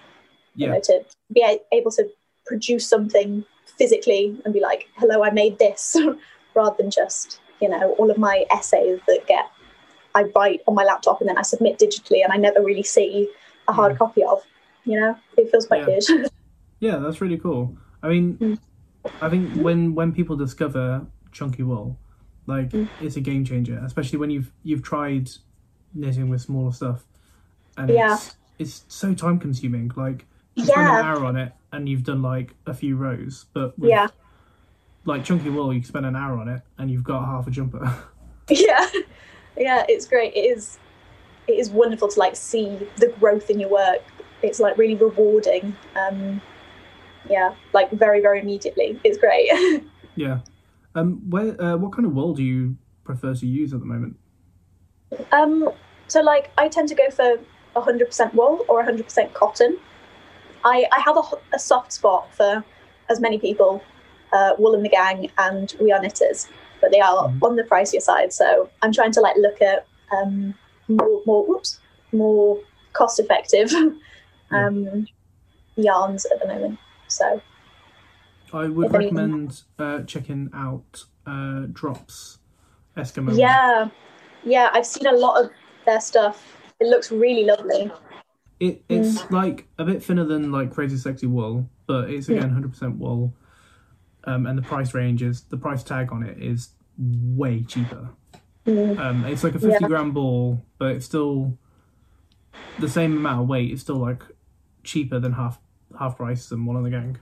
you 0.54 0.66
yeah, 0.66 0.74
know 0.74 0.80
to 0.84 1.04
be 1.32 1.58
able 1.72 1.90
to 1.92 2.08
produce 2.44 2.86
something 2.86 3.44
physically 3.78 4.38
and 4.44 4.52
be 4.52 4.60
like 4.60 4.88
hello 4.96 5.24
i 5.24 5.30
made 5.30 5.58
this 5.58 5.96
rather 6.54 6.76
than 6.78 6.90
just 6.90 7.40
you 7.62 7.68
know 7.68 7.92
all 7.98 8.10
of 8.10 8.18
my 8.18 8.44
essays 8.50 9.00
that 9.06 9.26
get 9.26 9.50
i 10.14 10.24
write 10.36 10.60
on 10.68 10.74
my 10.74 10.84
laptop 10.84 11.20
and 11.20 11.28
then 11.30 11.38
i 11.38 11.42
submit 11.42 11.78
digitally 11.78 12.22
and 12.22 12.32
i 12.34 12.36
never 12.36 12.62
really 12.62 12.82
see 12.82 13.30
a 13.68 13.72
hard 13.72 13.94
Mm. 13.94 13.98
copy 13.98 14.22
of 14.24 14.42
you 14.90 15.00
know 15.00 15.16
it 15.36 15.50
feels 15.50 15.66
quite 15.66 15.86
Yeah. 15.88 15.98
good 16.08 16.30
yeah, 16.80 16.96
that's 16.96 17.20
really 17.20 17.38
cool. 17.38 17.76
I 18.02 18.08
mean, 18.08 18.36
Mm. 18.38 18.58
I 19.20 19.28
think 19.28 19.54
when 19.54 19.94
when 19.94 20.12
people 20.12 20.36
discover 20.36 21.06
chunky 21.32 21.62
wool, 21.62 21.98
like 22.46 22.70
Mm. 22.70 22.88
it's 22.98 23.16
a 23.16 23.20
game 23.20 23.44
changer, 23.44 23.80
especially 23.84 24.18
when 24.18 24.30
you've 24.30 24.50
you've 24.62 24.82
tried 24.82 25.30
knitting 25.94 26.28
with 26.30 26.40
smaller 26.40 26.72
stuff, 26.72 27.06
and 27.76 27.90
Yeah. 27.90 28.14
it's 28.14 28.36
it's 28.58 28.84
so 28.88 29.14
time 29.14 29.38
consuming. 29.38 29.90
Like 29.94 30.26
you 30.56 30.64
spend 30.64 30.88
an 30.88 31.04
hour 31.04 31.24
on 31.24 31.36
it, 31.36 31.52
and 31.72 31.88
you've 31.88 32.04
done 32.04 32.22
like 32.22 32.54
a 32.66 32.74
few 32.74 32.96
rows, 32.96 33.46
but 33.54 33.78
with, 33.78 33.90
yeah 33.90 34.08
like 35.06 35.24
chunky 35.24 35.48
wool, 35.50 35.72
you 35.72 35.82
spend 35.82 36.04
an 36.06 36.14
hour 36.16 36.36
on 36.38 36.48
it, 36.48 36.62
and 36.78 36.90
you've 36.90 37.04
got 37.04 37.24
half 37.24 37.46
a 37.46 37.50
jumper. 37.50 37.94
yeah 38.50 38.86
yeah 39.56 39.84
it's 39.88 40.06
great 40.06 40.34
it 40.34 40.40
is 40.40 40.78
it 41.46 41.52
is 41.52 41.70
wonderful 41.70 42.08
to 42.08 42.18
like 42.18 42.34
see 42.36 42.78
the 42.96 43.08
growth 43.20 43.48
in 43.50 43.60
your 43.60 43.68
work 43.70 44.02
it's 44.42 44.60
like 44.60 44.76
really 44.78 44.94
rewarding 44.96 45.76
um 45.96 46.40
yeah 47.28 47.54
like 47.72 47.90
very 47.90 48.20
very 48.20 48.40
immediately 48.40 48.98
it's 49.04 49.18
great 49.18 49.50
yeah. 50.16 50.40
Um. 50.94 51.30
Where? 51.30 51.60
Uh, 51.62 51.76
what 51.76 51.92
kind 51.92 52.04
of 52.04 52.14
wool 52.14 52.34
do 52.34 52.42
you 52.42 52.76
prefer 53.04 53.34
to 53.34 53.46
use 53.46 53.72
at 53.72 53.80
the 53.80 53.86
moment? 53.86 54.16
um 55.32 55.68
so 56.08 56.20
like 56.20 56.50
i 56.58 56.68
tend 56.68 56.88
to 56.88 56.94
go 56.94 57.10
for 57.10 57.38
100% 57.76 58.34
wool 58.34 58.64
or 58.68 58.82
100% 58.84 59.32
cotton 59.32 59.78
i 60.64 60.86
i 60.92 61.00
have 61.00 61.16
a, 61.16 61.22
a 61.54 61.58
soft 61.58 61.92
spot 61.92 62.32
for 62.34 62.64
as 63.08 63.20
many 63.20 63.38
people 63.38 63.82
uh, 64.32 64.52
Wool 64.58 64.76
and 64.76 64.84
the 64.84 64.88
Gang 64.88 65.28
and 65.38 65.74
we 65.80 65.90
are 65.90 66.00
knitters 66.00 66.48
but 66.80 66.92
they 66.92 67.00
are 67.00 67.28
Mhm. 67.28 67.42
on 67.42 67.56
the 67.56 67.64
pricier 67.64 68.00
side 68.00 68.32
so 68.32 68.68
i'm 68.82 68.92
trying 68.92 69.12
to 69.12 69.20
like 69.20 69.36
look 69.36 69.60
at 69.60 69.86
um 70.12 70.54
more 70.88 71.22
more 71.26 71.44
whoops 71.44 71.80
more 72.12 72.58
cost 72.92 73.20
effective. 73.20 73.70
um 74.50 75.06
yarns 75.76 76.26
at 76.26 76.40
the 76.40 76.46
moment 76.46 76.78
so 77.08 77.40
I 78.52 78.66
would 78.68 78.92
recommend 78.92 79.62
uh, 79.78 80.02
checking 80.02 80.50
out 80.52 81.04
uh, 81.26 81.66
Drops 81.72 82.38
Eskimo. 82.96 83.36
yeah 83.38 83.88
yeah 84.44 84.70
i've 84.72 84.86
seen 84.86 85.06
a 85.06 85.12
lot 85.16 85.44
of 85.44 85.50
their 85.86 86.00
stuff 86.00 86.56
it 86.80 86.86
looks 86.88 87.12
really 87.12 87.44
lovely 87.44 87.90
It 88.58 88.82
it's 88.88 89.30
like 89.30 89.68
a 89.78 89.84
bit 89.84 90.02
thinner 90.02 90.24
than 90.24 90.50
like 90.52 90.70
Crazy 90.70 90.96
Sexy 90.98 91.26
Wool, 91.26 91.68
but 91.86 92.10
it's 92.10 92.28
again 92.28 92.50
hundred 92.50 92.72
percent 92.72 92.96
wool. 92.96 93.32
Um, 94.24 94.46
and 94.46 94.58
the 94.58 94.62
price 94.62 94.92
range 94.92 95.22
is 95.22 95.42
the 95.48 95.56
price 95.56 95.82
tag 95.82 96.12
on 96.12 96.22
it 96.22 96.36
is 96.42 96.68
way 96.98 97.62
cheaper. 97.62 98.10
Mm. 98.66 98.98
Um, 98.98 99.24
it's 99.24 99.42
like 99.44 99.54
a 99.54 99.58
fifty 99.58 99.78
Yeah. 99.80 99.88
gram 99.88 100.10
ball, 100.12 100.62
but 100.76 100.90
it's 100.96 101.06
still 101.06 101.56
the 102.78 102.88
same 102.88 103.16
amount 103.16 103.40
of 103.42 103.48
weight. 103.48 103.72
It's 103.72 103.80
still 103.80 103.96
like 103.96 104.22
cheaper 104.84 105.18
than 105.18 105.32
half 105.32 105.58
half 105.98 106.16
price 106.16 106.48
than 106.48 106.64
Wool 106.66 106.76
and 106.76 106.86
the 106.86 106.90
Gang, 106.90 107.18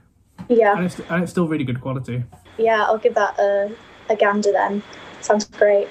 Yeah, 0.47 0.75
and 0.75 0.85
it's 0.85 0.99
and 1.09 1.23
it's 1.23 1.31
still 1.31 1.47
really 1.47 1.63
good 1.63 1.81
quality. 1.81 2.23
yeah, 2.57 2.83
I'll 2.85 2.97
give 2.97 3.15
that 3.15 3.37
a, 3.39 3.71
a 4.09 4.15
gander 4.15 4.51
then. 4.51 4.83
Sounds 5.21 5.45
great. 5.45 5.87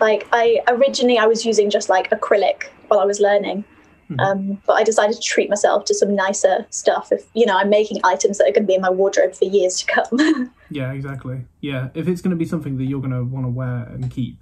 Like 0.00 0.28
I 0.32 0.60
originally 0.68 1.18
I 1.18 1.26
was 1.26 1.44
using 1.44 1.70
just 1.70 1.88
like 1.88 2.10
acrylic 2.10 2.64
while 2.88 3.00
I 3.00 3.04
was 3.04 3.20
learning. 3.20 3.64
Mhm. 4.10 4.20
Um, 4.20 4.62
but 4.66 4.72
I 4.74 4.84
decided 4.84 5.16
to 5.16 5.20
treat 5.22 5.50
myself 5.50 5.84
to 5.86 5.94
some 5.94 6.14
nicer 6.14 6.66
stuff. 6.70 7.12
If 7.12 7.26
you 7.34 7.44
know, 7.44 7.56
I'm 7.58 7.68
making 7.68 8.00
items 8.04 8.38
that 8.38 8.44
are 8.44 8.52
going 8.52 8.62
to 8.62 8.66
be 8.66 8.74
in 8.74 8.80
my 8.80 8.88
wardrobe 8.90 9.34
for 9.34 9.44
years 9.44 9.82
to 9.82 9.86
come. 9.86 10.50
Yeah, 10.70 10.92
exactly. 10.92 11.46
Yeah, 11.62 11.88
if 11.94 12.08
it's 12.08 12.20
going 12.20 12.32
to 12.32 12.36
be 12.36 12.44
something 12.44 12.76
that 12.76 12.84
you're 12.84 13.00
going 13.00 13.12
to 13.12 13.24
want 13.24 13.46
to 13.46 13.50
wear 13.50 13.84
and 13.90 14.10
keep, 14.10 14.36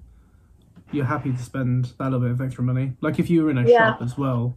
you're 0.90 1.04
happy 1.04 1.30
to 1.30 1.38
spend 1.38 1.92
that 1.98 2.04
little 2.06 2.18
bit 2.18 2.32
of 2.32 2.40
extra 2.40 2.64
money. 2.64 2.94
Like 3.00 3.20
if 3.20 3.30
you 3.30 3.44
were 3.44 3.50
in 3.50 3.58
a 3.58 3.62
Yeah. 3.68 3.92
shop 3.92 4.02
as 4.02 4.18
well, 4.18 4.56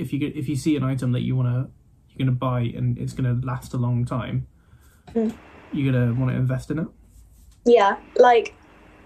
if 0.00 0.12
you 0.12 0.18
get 0.18 0.36
if 0.36 0.48
you 0.48 0.56
see 0.56 0.76
an 0.76 0.82
item 0.82 1.12
that 1.12 1.20
you 1.22 1.36
want 1.36 1.48
to 1.48 1.70
you're 2.08 2.26
going 2.26 2.34
to 2.34 2.38
buy 2.38 2.60
and 2.76 2.98
it's 2.98 3.12
going 3.12 3.40
to 3.40 3.46
last 3.46 3.74
a 3.74 3.76
long 3.76 4.04
time, 4.04 4.46
Mm. 5.14 5.34
you're 5.72 5.92
going 5.92 6.06
to 6.08 6.12
want 6.20 6.30
to 6.30 6.36
invest 6.36 6.70
in 6.70 6.78
it. 6.78 6.86
Yeah, 7.64 7.96
like 8.16 8.54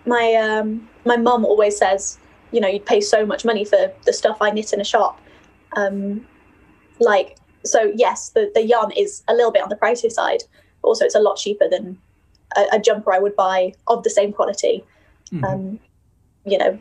my 0.06 0.34
um 0.34 0.88
my 1.04 1.16
mum 1.16 1.44
always 1.44 1.76
says, 1.78 2.18
you 2.52 2.60
know, 2.60 2.68
you'd 2.68 2.86
pay 2.86 3.00
so 3.00 3.24
much 3.26 3.44
money 3.44 3.64
for 3.64 3.92
the 4.04 4.12
stuff 4.12 4.38
I 4.40 4.50
knit 4.50 4.72
in 4.72 4.80
a 4.80 4.84
shop. 4.84 5.20
Um 5.76 6.26
like 7.00 7.38
so 7.64 7.92
yes, 7.96 8.30
the, 8.30 8.50
the 8.54 8.62
yarn 8.66 8.90
is 8.92 9.22
a 9.28 9.34
little 9.34 9.50
bit 9.50 9.62
on 9.62 9.68
the 9.70 9.76
pricey 9.76 10.10
side, 10.10 10.42
but 10.82 10.88
also 10.88 11.04
it's 11.04 11.14
a 11.14 11.20
lot 11.20 11.36
cheaper 11.36 11.68
than 11.68 11.98
a, 12.56 12.64
a 12.76 12.78
jumper 12.78 13.12
I 13.12 13.18
would 13.18 13.34
buy 13.36 13.72
of 13.86 14.02
the 14.02 14.10
same 14.10 14.32
quality. 14.32 14.84
Mhm. 15.32 15.44
Um 15.44 15.80
you 16.46 16.58
know, 16.58 16.78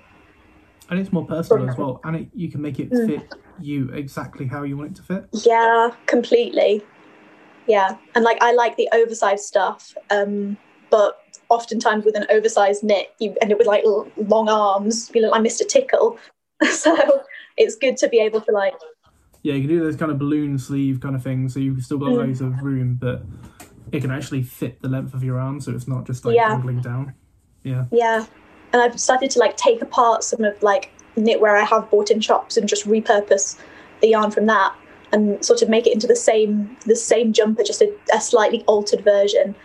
and 0.90 1.00
it's 1.00 1.12
more 1.12 1.26
personal 1.26 1.70
as 1.70 1.78
well, 1.78 2.00
and 2.04 2.16
it, 2.16 2.28
you 2.34 2.50
can 2.52 2.62
make 2.62 2.80
it 2.80 2.92
Mm. 2.92 3.08
fit 3.08 3.34
you 3.60 3.90
exactly 3.90 4.46
how 4.48 4.64
you 4.64 4.76
want 4.78 4.92
it 4.92 4.96
to 4.96 5.04
fit. 5.04 5.26
yeah, 5.46 5.90
completely. 6.08 6.84
Yeah. 7.68 7.98
And 8.16 8.26
like 8.26 8.38
I 8.42 8.52
like 8.54 8.76
the 8.78 8.90
oversized 8.94 9.46
stuff. 9.46 9.94
Um 10.10 10.58
but 10.90 11.20
oftentimes 11.50 12.04
with 12.06 12.16
an 12.18 12.26
oversized 12.30 12.84
knit 12.84 13.14
you 13.20 13.36
end 13.42 13.52
up 13.52 13.58
with 13.60 13.68
like 13.68 13.84
l- 13.86 14.08
long 14.18 14.50
arms, 14.50 15.12
you 15.14 15.22
look 15.22 15.32
like 15.32 15.42
Mr. 15.44 15.68
Tickle. 15.68 16.18
so 16.72 16.96
it's 17.58 17.76
good 17.76 17.96
to 17.98 18.08
be 18.10 18.20
able 18.20 18.42
to 18.42 18.52
like 18.52 18.74
Yeah, 19.44 19.54
you 19.54 19.62
can 19.62 19.70
do 19.70 19.80
those 19.80 19.96
kind 19.96 20.12
of 20.12 20.18
balloon 20.20 20.58
sleeve 20.58 21.00
kind 21.00 21.16
of 21.16 21.24
things, 21.24 21.54
so 21.54 21.60
you've 21.60 21.84
still 21.84 21.98
got 22.00 22.10
Mm. 22.10 22.18
loads 22.18 22.42
of 22.42 22.62
room, 22.64 22.98
but 23.00 23.24
it 23.92 24.02
can 24.02 24.12
actually 24.12 24.42
fit 24.44 24.82
the 24.82 24.88
length 24.90 25.14
of 25.14 25.24
your 25.24 25.40
arm, 25.40 25.62
so 25.62 25.72
it's 25.72 25.88
not 25.88 26.06
just 26.06 26.26
like 26.26 26.36
Yeah. 26.36 26.50
dangling 26.50 26.82
down. 26.82 27.14
Yeah, 27.64 27.86
Yeah, 27.92 28.26
and 28.74 28.82
I've 28.82 29.00
started 29.00 29.30
to 29.32 29.40
like 29.40 29.56
take 29.56 29.82
apart 29.82 30.24
some 30.24 30.44
of 30.44 30.62
like 30.64 30.92
knitwear 31.16 31.62
I 31.62 31.64
have 31.64 31.90
bought 31.92 32.10
in 32.12 32.20
shops 32.20 32.58
and 32.58 32.68
just 32.68 32.86
repurpose 32.88 33.58
the 34.02 34.10
yarn 34.10 34.32
from 34.32 34.48
that 34.48 34.76
and 35.12 35.46
sort 35.46 35.62
of 35.62 35.70
make 35.70 35.86
it 35.86 35.94
into 35.94 36.08
the 36.08 36.16
same 36.16 36.76
the 36.86 36.96
same 36.96 37.32
jumper, 37.34 37.64
just 37.64 37.82
a, 37.82 37.94
a 38.14 38.20
slightly 38.20 38.64
altered 38.66 39.04
version. 39.04 39.56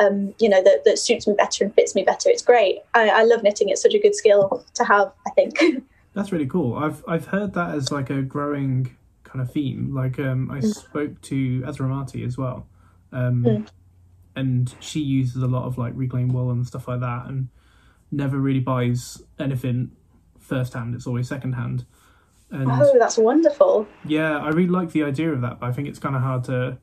Um, 0.00 0.34
you 0.38 0.48
know 0.48 0.62
that 0.62 0.84
that 0.84 0.98
suits 0.98 1.26
me 1.26 1.34
better 1.36 1.64
and 1.64 1.74
fits 1.74 1.94
me 1.94 2.02
better. 2.04 2.28
It's 2.28 2.42
great. 2.42 2.80
I, 2.94 3.08
I 3.08 3.22
love 3.24 3.42
knitting. 3.42 3.68
It's 3.68 3.82
such 3.82 3.94
a 3.94 4.00
good 4.00 4.14
skill 4.14 4.64
to 4.74 4.84
have. 4.84 5.12
I 5.26 5.30
think. 5.30 5.58
that's 6.14 6.32
really 6.32 6.46
cool. 6.46 6.76
I've 6.76 7.04
I've 7.08 7.26
heard 7.26 7.52
that 7.54 7.74
as 7.74 7.90
like 7.92 8.10
a 8.10 8.22
growing 8.22 8.96
kind 9.24 9.40
of 9.40 9.52
theme. 9.52 9.94
Like 9.94 10.18
um, 10.18 10.50
I 10.50 10.60
spoke 10.60 11.20
to 11.22 11.64
Ezra 11.66 11.88
Marty 11.88 12.24
as 12.24 12.36
well, 12.38 12.66
um, 13.12 13.44
Mm. 13.44 13.68
and 14.34 14.74
she 14.80 15.00
uses 15.00 15.42
a 15.42 15.46
lot 15.46 15.64
of 15.64 15.78
like 15.78 15.92
reclaimed 15.96 16.32
wool 16.32 16.50
and 16.50 16.66
stuff 16.66 16.88
like 16.88 17.00
that, 17.00 17.26
and 17.26 17.48
never 18.10 18.38
really 18.38 18.60
buys 18.60 19.22
anything 19.38 19.90
first 20.38 20.74
hand. 20.74 20.94
It's 20.94 21.06
always 21.06 21.28
second 21.28 21.54
hand. 21.54 21.84
And 22.50 22.70
oh, 22.70 22.96
that's 22.98 23.18
wonderful. 23.18 23.88
Yeah, 24.04 24.38
I 24.38 24.48
really 24.50 24.68
like 24.68 24.92
the 24.92 25.02
idea 25.02 25.32
of 25.32 25.40
that, 25.40 25.58
but 25.60 25.66
I 25.66 25.72
think 25.72 25.88
it's 25.88 25.98
kind 25.98 26.14
of 26.14 26.22
hard 26.22 26.44
to, 26.44 26.78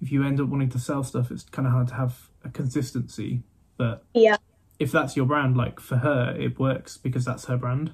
if 0.00 0.12
you 0.12 0.24
end 0.24 0.40
up 0.40 0.48
wanting 0.48 0.68
to 0.70 0.78
sell 0.78 1.02
stuff, 1.02 1.30
it's 1.32 1.42
kind 1.42 1.66
of 1.66 1.72
hard 1.72 1.88
to 1.88 1.94
have 1.94 2.28
a 2.44 2.48
consistency. 2.48 3.42
But 3.76 4.04
Yeah. 4.14 4.36
if 4.78 4.92
that's 4.92 5.16
your 5.16 5.26
brand, 5.26 5.56
like 5.56 5.80
for 5.80 5.96
her, 5.96 6.36
it 6.38 6.58
works 6.60 6.96
because 6.96 7.24
that's 7.24 7.46
her 7.46 7.56
brand. 7.56 7.92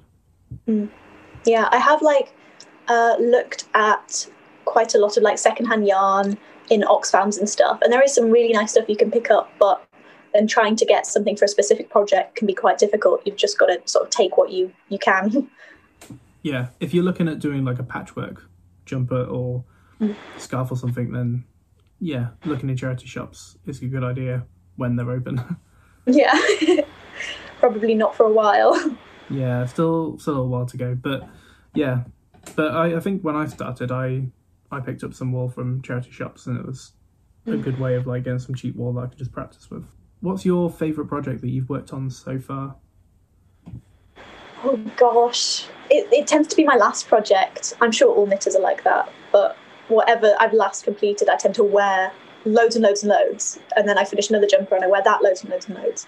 Yeah, 1.45 1.67
I 1.71 1.77
have 1.77 2.01
like 2.01 2.33
uh, 2.87 3.15
looked 3.19 3.65
at 3.73 4.27
quite 4.65 4.93
a 4.93 4.99
lot 4.99 5.17
of 5.17 5.23
like 5.23 5.37
secondhand 5.37 5.87
yarn 5.87 6.37
in 6.69 6.81
Oxfams 6.81 7.39
and 7.39 7.49
stuff, 7.49 7.79
and 7.81 7.91
there 7.91 8.03
is 8.03 8.13
some 8.13 8.29
really 8.29 8.53
nice 8.53 8.71
stuff 8.71 8.87
you 8.87 8.95
can 8.95 9.09
pick 9.09 9.31
up, 9.31 9.49
but 9.59 9.83
then 10.33 10.47
trying 10.47 10.75
to 10.77 10.85
get 10.85 11.05
something 11.05 11.35
for 11.35 11.45
a 11.45 11.47
specific 11.47 11.89
project 11.89 12.35
can 12.35 12.47
be 12.47 12.53
quite 12.53 12.77
difficult. 12.77 13.21
You've 13.25 13.35
just 13.37 13.57
got 13.57 13.67
to 13.67 13.81
sort 13.85 14.05
of 14.05 14.09
take 14.11 14.37
what 14.37 14.51
you 14.51 14.71
you 14.89 14.99
can. 14.99 15.49
Yeah, 16.41 16.67
if 16.79 16.93
you're 16.93 17.03
looking 17.03 17.27
at 17.27 17.39
doing 17.39 17.65
like 17.65 17.79
a 17.79 17.83
patchwork 17.83 18.47
jumper 18.85 19.23
or 19.25 19.65
Mm. 19.99 20.15
scarf 20.37 20.71
or 20.71 20.77
something, 20.77 21.11
then 21.11 21.43
yeah, 21.99 22.27
looking 22.45 22.69
in 22.69 22.77
charity 22.77 23.05
shops 23.07 23.57
is 23.65 23.81
a 23.81 23.87
good 23.87 24.05
idea 24.05 24.45
when 24.77 24.95
they're 24.95 25.11
open. 25.11 25.57
yeah, 26.05 26.39
probably 27.59 27.93
not 27.93 28.15
for 28.15 28.25
a 28.25 28.31
while. 28.31 28.79
yeah, 29.29 29.65
still 29.65 30.17
still 30.17 30.37
a 30.37 30.45
while 30.45 30.65
to 30.67 30.77
go, 30.77 30.95
but 30.95 31.27
yeah, 31.75 32.03
but 32.55 32.71
I, 32.71 32.95
I 32.95 32.99
think 33.01 33.21
when 33.21 33.35
I 33.35 33.45
started, 33.47 33.91
I 33.91 34.27
I 34.71 34.79
picked 34.79 35.03
up 35.03 35.13
some 35.13 35.33
wool 35.33 35.49
from 35.49 35.81
charity 35.81 36.11
shops, 36.11 36.47
and 36.47 36.57
it 36.57 36.65
was 36.65 36.93
a 37.47 37.51
Mm. 37.51 37.61
good 37.61 37.79
way 37.79 37.95
of 37.95 38.07
like 38.07 38.23
getting 38.23 38.39
some 38.39 38.55
cheap 38.55 38.77
wool 38.77 38.93
that 38.93 39.01
I 39.01 39.07
could 39.07 39.17
just 39.17 39.33
practice 39.33 39.69
with. 39.69 39.83
What's 40.21 40.45
your 40.45 40.69
favourite 40.69 41.07
project 41.07 41.41
that 41.41 41.49
you've 41.49 41.69
worked 41.69 41.93
on 41.93 42.09
so 42.09 42.39
far? 42.39 42.75
Oh 44.63 44.75
gosh, 44.97 45.65
it, 45.89 46.11
it 46.11 46.27
tends 46.27 46.49
to 46.49 46.55
be 46.55 46.65
my 46.65 46.75
last 46.75 47.07
project. 47.07 47.73
I'm 47.79 47.91
sure 47.91 48.13
all 48.13 48.25
knitters 48.25 48.55
are 48.55 48.61
like 48.61 48.83
that, 48.83 49.09
but 49.31 49.55
whatever 49.87 50.35
I've 50.39 50.53
last 50.53 50.83
completed, 50.83 51.29
I 51.29 51.37
tend 51.37 51.55
to 51.55 51.63
wear 51.63 52.11
loads 52.43 52.75
and 52.75 52.83
loads 52.83 53.03
and 53.03 53.09
loads, 53.09 53.59
and 53.77 53.87
then 53.87 53.97
I 53.97 54.03
finish 54.03 54.29
another 54.29 54.47
jumper 54.47 54.75
and 54.75 54.83
I 54.83 54.87
wear 54.87 55.01
that 55.03 55.21
loads 55.23 55.41
and 55.41 55.51
loads 55.51 55.67
and 55.67 55.77
loads. 55.77 56.07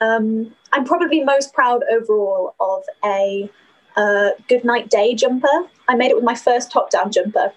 Um, 0.00 0.54
I'm 0.72 0.84
probably 0.84 1.22
most 1.24 1.52
proud 1.52 1.82
overall 1.92 2.54
of 2.60 2.84
a 3.04 3.50
uh, 3.96 4.30
good 4.48 4.64
night 4.64 4.88
day 4.88 5.14
jumper. 5.14 5.68
I 5.88 5.96
made 5.96 6.10
it 6.10 6.14
with 6.14 6.24
my 6.24 6.36
first 6.36 6.70
top 6.70 6.90
down 6.90 7.10
jumper, 7.10 7.52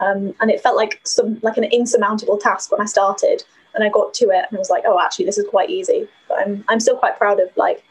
um, 0.00 0.34
and 0.40 0.50
it 0.50 0.60
felt 0.60 0.76
like 0.76 1.00
some 1.04 1.38
like 1.42 1.56
an 1.56 1.64
insurmountable 1.64 2.38
task 2.38 2.72
when 2.72 2.80
I 2.80 2.86
started. 2.86 3.44
And 3.74 3.84
I 3.84 3.88
got 3.90 4.14
to 4.14 4.26
it 4.26 4.46
and 4.48 4.56
I 4.56 4.58
was 4.58 4.70
like, 4.70 4.84
oh, 4.86 5.00
actually, 5.00 5.26
this 5.26 5.38
is 5.38 5.46
quite 5.48 5.70
easy. 5.70 6.08
But 6.28 6.38
I'm 6.40 6.64
I'm 6.68 6.80
still 6.80 6.96
quite 6.96 7.16
proud 7.16 7.40
of 7.40 7.50
like 7.56 7.84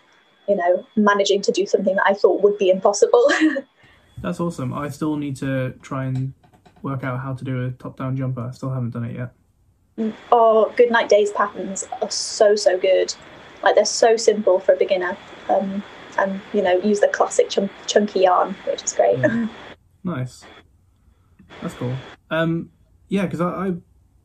you 0.48 0.55
know, 0.55 0.86
managing 0.96 1.41
to 1.41 1.51
do 1.51 1.65
something 1.65 1.96
that 1.96 2.05
I 2.05 2.13
thought 2.13 2.41
would 2.41 2.57
be 2.57 2.69
impossible. 2.69 3.29
That's 4.22 4.39
awesome. 4.39 4.74
I 4.74 4.89
still 4.89 5.17
need 5.17 5.36
to 5.38 5.74
try 5.81 6.05
and 6.05 6.34
work 6.81 7.03
out 7.03 7.19
how 7.19 7.34
to 7.34 7.43
do 7.43 7.65
a 7.65 7.72
top 7.72 7.98
down 7.98 8.15
jumper. 8.15 8.41
I 8.41 8.51
still 8.51 8.69
haven't 8.69 8.91
done 8.91 9.03
it 9.03 9.15
yet. 9.15 10.13
oh, 10.31 10.74
Good 10.77 10.89
Night 10.89 11.10
Days 11.10 11.31
patterns 11.31 11.88
are 12.01 12.10
so, 12.10 12.55
so 12.55 12.79
good. 12.79 13.13
Like, 13.62 13.75
they're 13.75 13.86
so 13.86 14.15
simple 14.15 14.60
for 14.60 14.74
a 14.74 14.77
beginner. 14.77 15.17
Um, 15.50 15.84
and, 16.17 16.41
you 16.53 16.62
know, 16.62 16.77
use 16.77 17.00
the 17.00 17.10
classic 17.10 17.50
chunk- 17.50 17.72
chunky 17.86 18.22
yarn, 18.22 18.55
which 18.65 18.84
is 18.84 18.93
great. 18.93 19.19
Yeah. 19.19 19.48
Nice. 20.03 20.46
That's 21.62 21.74
cool. 21.74 21.93
Um, 22.29 22.69
yeah, 23.10 23.25
because 23.25 23.41
I, 23.41 23.50
I, 23.50 23.74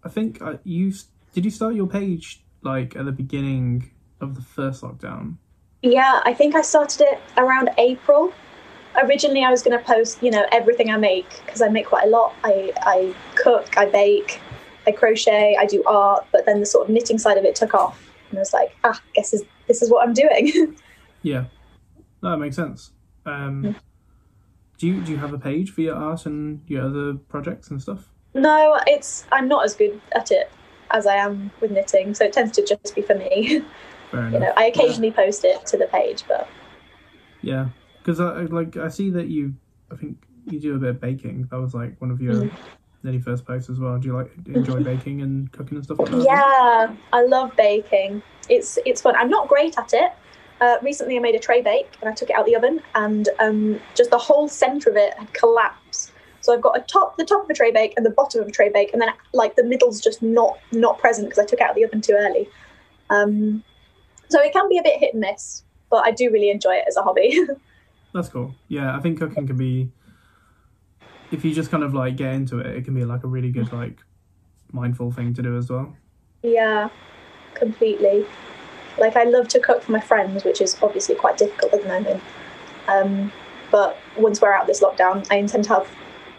I 0.05 0.09
think 0.09 0.41
I, 0.41 0.61
you 0.63 0.93
did 1.33 1.45
you 1.45 1.51
start 1.51 1.75
your 1.75 1.87
page 1.87 2.45
like 2.63 2.95
at 2.95 3.05
the 3.05 3.13
beginning 3.13 3.91
of 4.21 4.35
the 4.35 4.43
first 4.43 4.83
lockdown? 4.83 5.37
Yeah, 5.83 6.21
I 6.25 6.33
think 6.33 6.55
I 6.55 6.63
started 6.63 7.01
it 7.01 7.21
around 7.37 7.71
April. 7.79 8.33
Originally, 9.03 9.43
I 9.43 9.51
was 9.51 9.63
going 9.63 9.77
to 9.77 9.85
post, 9.85 10.23
you 10.23 10.31
know, 10.31 10.47
everything 10.53 10.91
I 10.91 10.97
make 10.97 11.29
because 11.45 11.63
I 11.63 11.69
make 11.69 11.87
quite 11.87 12.05
a 12.05 12.11
lot. 12.11 12.35
I, 12.45 12.73
I 12.83 13.15
cook, 13.35 13.77
I 13.77 13.87
bake, 13.87 14.41
I 14.87 14.93
crochet, 14.93 15.57
I 15.59 15.67
do 15.67 15.83
art, 15.85 16.27
but 16.31 16.47
then 16.47 16.61
the 16.61 16.67
sort 16.67 16.89
of 16.89 16.95
knitting 16.95 17.19
side 17.19 17.39
of 17.39 17.45
it 17.45 17.55
took 17.55 17.75
off, 17.75 18.11
and 18.31 18.39
I 18.39 18.43
was 18.43 18.53
like, 18.53 18.77
ah, 18.85 19.01
guess 19.15 19.33
is, 19.33 19.43
this 19.67 19.83
is 19.83 19.91
what 19.91 20.07
I'm 20.07 20.15
doing. 20.15 20.77
Yeah, 21.25 21.45
no, 22.21 22.33
that 22.33 22.39
makes 22.39 22.57
sense. 22.57 22.91
Um, 23.27 23.77
do 24.77 24.89
you 24.89 25.01
do 25.03 25.13
you 25.13 25.19
have 25.19 25.33
a 25.33 25.39
page 25.39 25.71
for 25.71 25.81
your 25.81 25.95
art 25.95 26.27
and 26.27 26.61
your 26.67 26.85
other 26.85 27.15
projects 27.15 27.71
and 27.71 27.81
stuff? 27.81 28.09
no, 28.35 28.81
it's 28.89 29.25
I'm 29.31 29.47
not 29.47 29.65
as 29.65 29.77
good 29.77 30.01
at 30.17 30.33
it 30.33 30.51
as 30.93 31.07
I 31.07 31.17
am 31.17 31.51
with 31.61 31.71
knitting, 31.71 32.15
so 32.15 32.25
it 32.25 32.33
tends 32.33 32.53
to 32.53 32.65
just 32.67 32.95
be 32.95 33.03
for 33.03 33.15
me. 33.15 33.63
You 34.31 34.41
know, 34.41 34.53
I 34.59 34.67
occasionally 34.67 35.11
post 35.11 35.43
it 35.45 35.65
to 35.67 35.79
the 35.79 35.87
page, 35.87 36.25
but 36.29 36.47
Yeah, 37.41 37.69
because 38.03 38.21
I 38.21 38.43
like 38.43 38.77
I 38.77 38.89
see 38.89 39.11
that 39.11 39.29
you. 39.29 39.55
I 39.91 39.97
think 39.97 40.17
you 40.47 40.61
do 40.61 40.75
a 40.75 40.79
bit 40.79 40.91
of 40.91 41.01
baking. 41.01 41.49
That 41.51 41.59
was 41.61 41.75
like 41.75 41.99
one 42.01 42.11
of 42.11 42.21
your 42.21 42.35
Mm. 42.43 42.51
nearly 43.03 43.21
first 43.21 43.45
posts 43.47 43.71
as 43.71 43.79
well. 43.81 43.99
Do 43.99 44.09
you 44.09 44.15
like 44.15 44.31
enjoy 44.47 44.81
baking 44.85 45.23
and 45.23 45.51
cooking 45.53 45.77
and 45.77 45.85
stuff 45.85 45.99
like 45.99 46.11
that? 46.11 46.19
yeah, 46.25 46.95
I 47.13 47.23
love 47.23 47.57
baking. 47.57 48.23
It's 48.49 48.79
it's 48.85 49.01
fun. 49.01 49.17
I'm 49.17 49.31
not 49.31 49.49
great 49.49 49.79
at 49.79 49.93
it. 49.93 50.13
Uh, 50.61 50.77
recently, 50.83 51.17
I 51.17 51.21
made 51.21 51.35
a 51.35 51.41
tray 51.41 51.61
bake 51.63 51.91
and 52.01 52.09
I 52.09 52.15
took 52.15 52.31
it 52.31 52.37
out 52.37 52.47
the 52.47 52.55
oven, 52.55 52.81
and 52.95 53.29
um, 53.41 53.81
just 53.95 54.11
the 54.11 54.19
whole 54.19 54.47
center 54.49 54.91
of 54.91 54.97
it 54.97 55.15
had 55.19 55.33
collapsed. 55.33 56.12
So 56.43 56.53
I've 56.53 56.61
got 56.61 56.77
a 56.77 56.81
top, 56.83 57.17
the 57.17 57.25
top 57.25 57.45
of 57.45 57.51
a 57.51 57.55
tray 57.55 57.71
bake, 57.71 57.95
and 57.97 58.05
the 58.05 58.11
bottom 58.11 58.41
of 58.41 58.49
a 58.49 58.51
tray 58.51 58.69
bake, 58.69 58.93
and 58.93 59.01
then 59.01 59.11
like 59.33 59.57
the 59.57 59.65
middle's 59.65 60.01
just 60.01 60.23
not 60.23 60.59
not 60.73 60.99
present 60.99 61.29
because 61.29 61.43
I 61.43 61.47
took 61.47 61.61
out 61.61 61.71
of 61.71 61.77
the 61.77 61.85
oven 61.85 62.01
too 62.01 62.15
early. 62.19 62.49
Um, 63.11 63.63
so 64.29 64.41
it 64.41 64.53
can 64.53 64.69
be 64.69 64.79
a 64.79 64.83
bit 64.83 64.99
hit 64.99 65.15
and 65.15 65.21
miss, 65.21 65.63
but 65.91 66.05
I 66.07 66.11
do 66.11 66.31
really 66.31 66.51
enjoy 66.51 66.75
it 66.75 66.85
as 66.89 66.97
a 66.97 67.03
hobby. 67.03 67.41
That's 68.15 68.29
cool. 68.29 68.55
Yeah, 68.69 68.97
I 68.97 69.01
think 69.01 69.19
cooking 69.19 69.47
can 69.47 69.57
be 69.57 69.91
if 71.33 71.45
you 71.45 71.55
just 71.55 71.71
kind 71.71 71.83
of 71.83 71.95
like 71.95 72.17
get 72.17 72.35
into 72.35 72.59
it, 72.59 72.67
it 72.67 72.85
can 72.85 72.95
be 72.95 73.05
like 73.05 73.25
a 73.25 73.27
really 73.27 73.51
good 73.51 73.73
like 73.73 74.01
mindful 74.73 75.11
thing 75.11 75.35
to 75.35 75.43
do 75.43 75.57
as 75.57 75.71
well. 75.71 75.97
Yeah, 76.43 76.91
completely. 77.55 78.27
Like 78.99 79.17
I 79.17 79.25
love 79.25 79.49
to 79.49 79.61
cook 79.61 79.83
for 79.83 79.93
my 79.93 80.01
friends, 80.01 80.45
which 80.45 80.61
is 80.61 80.77
obviously 80.83 81.15
quite 81.15 81.39
difficult 81.39 81.73
at 81.73 81.83
the 81.83 81.89
moment. 81.89 82.23
Um, 82.89 83.33
but 83.71 83.97
once 84.19 84.41
we're 84.41 84.53
out 84.53 84.63
of 84.63 84.67
this 84.67 84.83
lockdown, 84.83 85.27
I 85.31 85.37
intend 85.37 85.65
to 85.65 85.71
have 85.71 85.89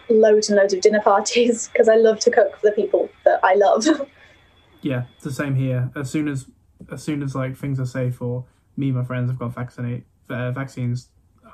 loads 0.08 0.48
and 0.48 0.56
loads 0.56 0.74
of 0.74 0.80
dinner 0.80 1.00
parties 1.00 1.68
because 1.72 1.88
I 1.88 1.96
love 1.96 2.20
to 2.20 2.30
cook 2.30 2.56
for 2.58 2.68
the 2.68 2.72
people 2.72 3.10
that 3.24 3.40
I 3.42 3.54
love. 3.54 3.86
yeah, 4.82 5.04
it's 5.14 5.24
the 5.24 5.32
same 5.32 5.54
here. 5.54 5.90
As 5.96 6.10
soon 6.10 6.28
as 6.28 6.46
as 6.92 7.02
soon 7.02 7.22
as 7.22 7.34
like 7.34 7.56
things 7.56 7.80
are 7.80 7.86
safe 7.86 8.20
or 8.20 8.44
me 8.76 8.88
and 8.88 8.98
my 8.98 9.04
friends 9.04 9.30
have 9.30 9.38
got 9.38 9.54
vaccinate 9.54 10.04
uh, 10.28 10.50
vaccines, 10.50 11.08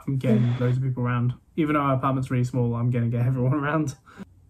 I'm 0.07 0.17
getting 0.17 0.43
mm. 0.43 0.61
loads 0.61 0.77
of 0.77 0.83
people 0.83 1.05
around. 1.05 1.35
Even 1.57 1.75
though 1.75 1.81
our 1.81 1.95
apartment's 1.95 2.31
really 2.31 2.45
small, 2.45 2.75
I'm 2.75 2.91
going 2.91 3.11
to 3.11 3.17
get 3.17 3.27
everyone 3.27 3.55
around. 3.55 3.97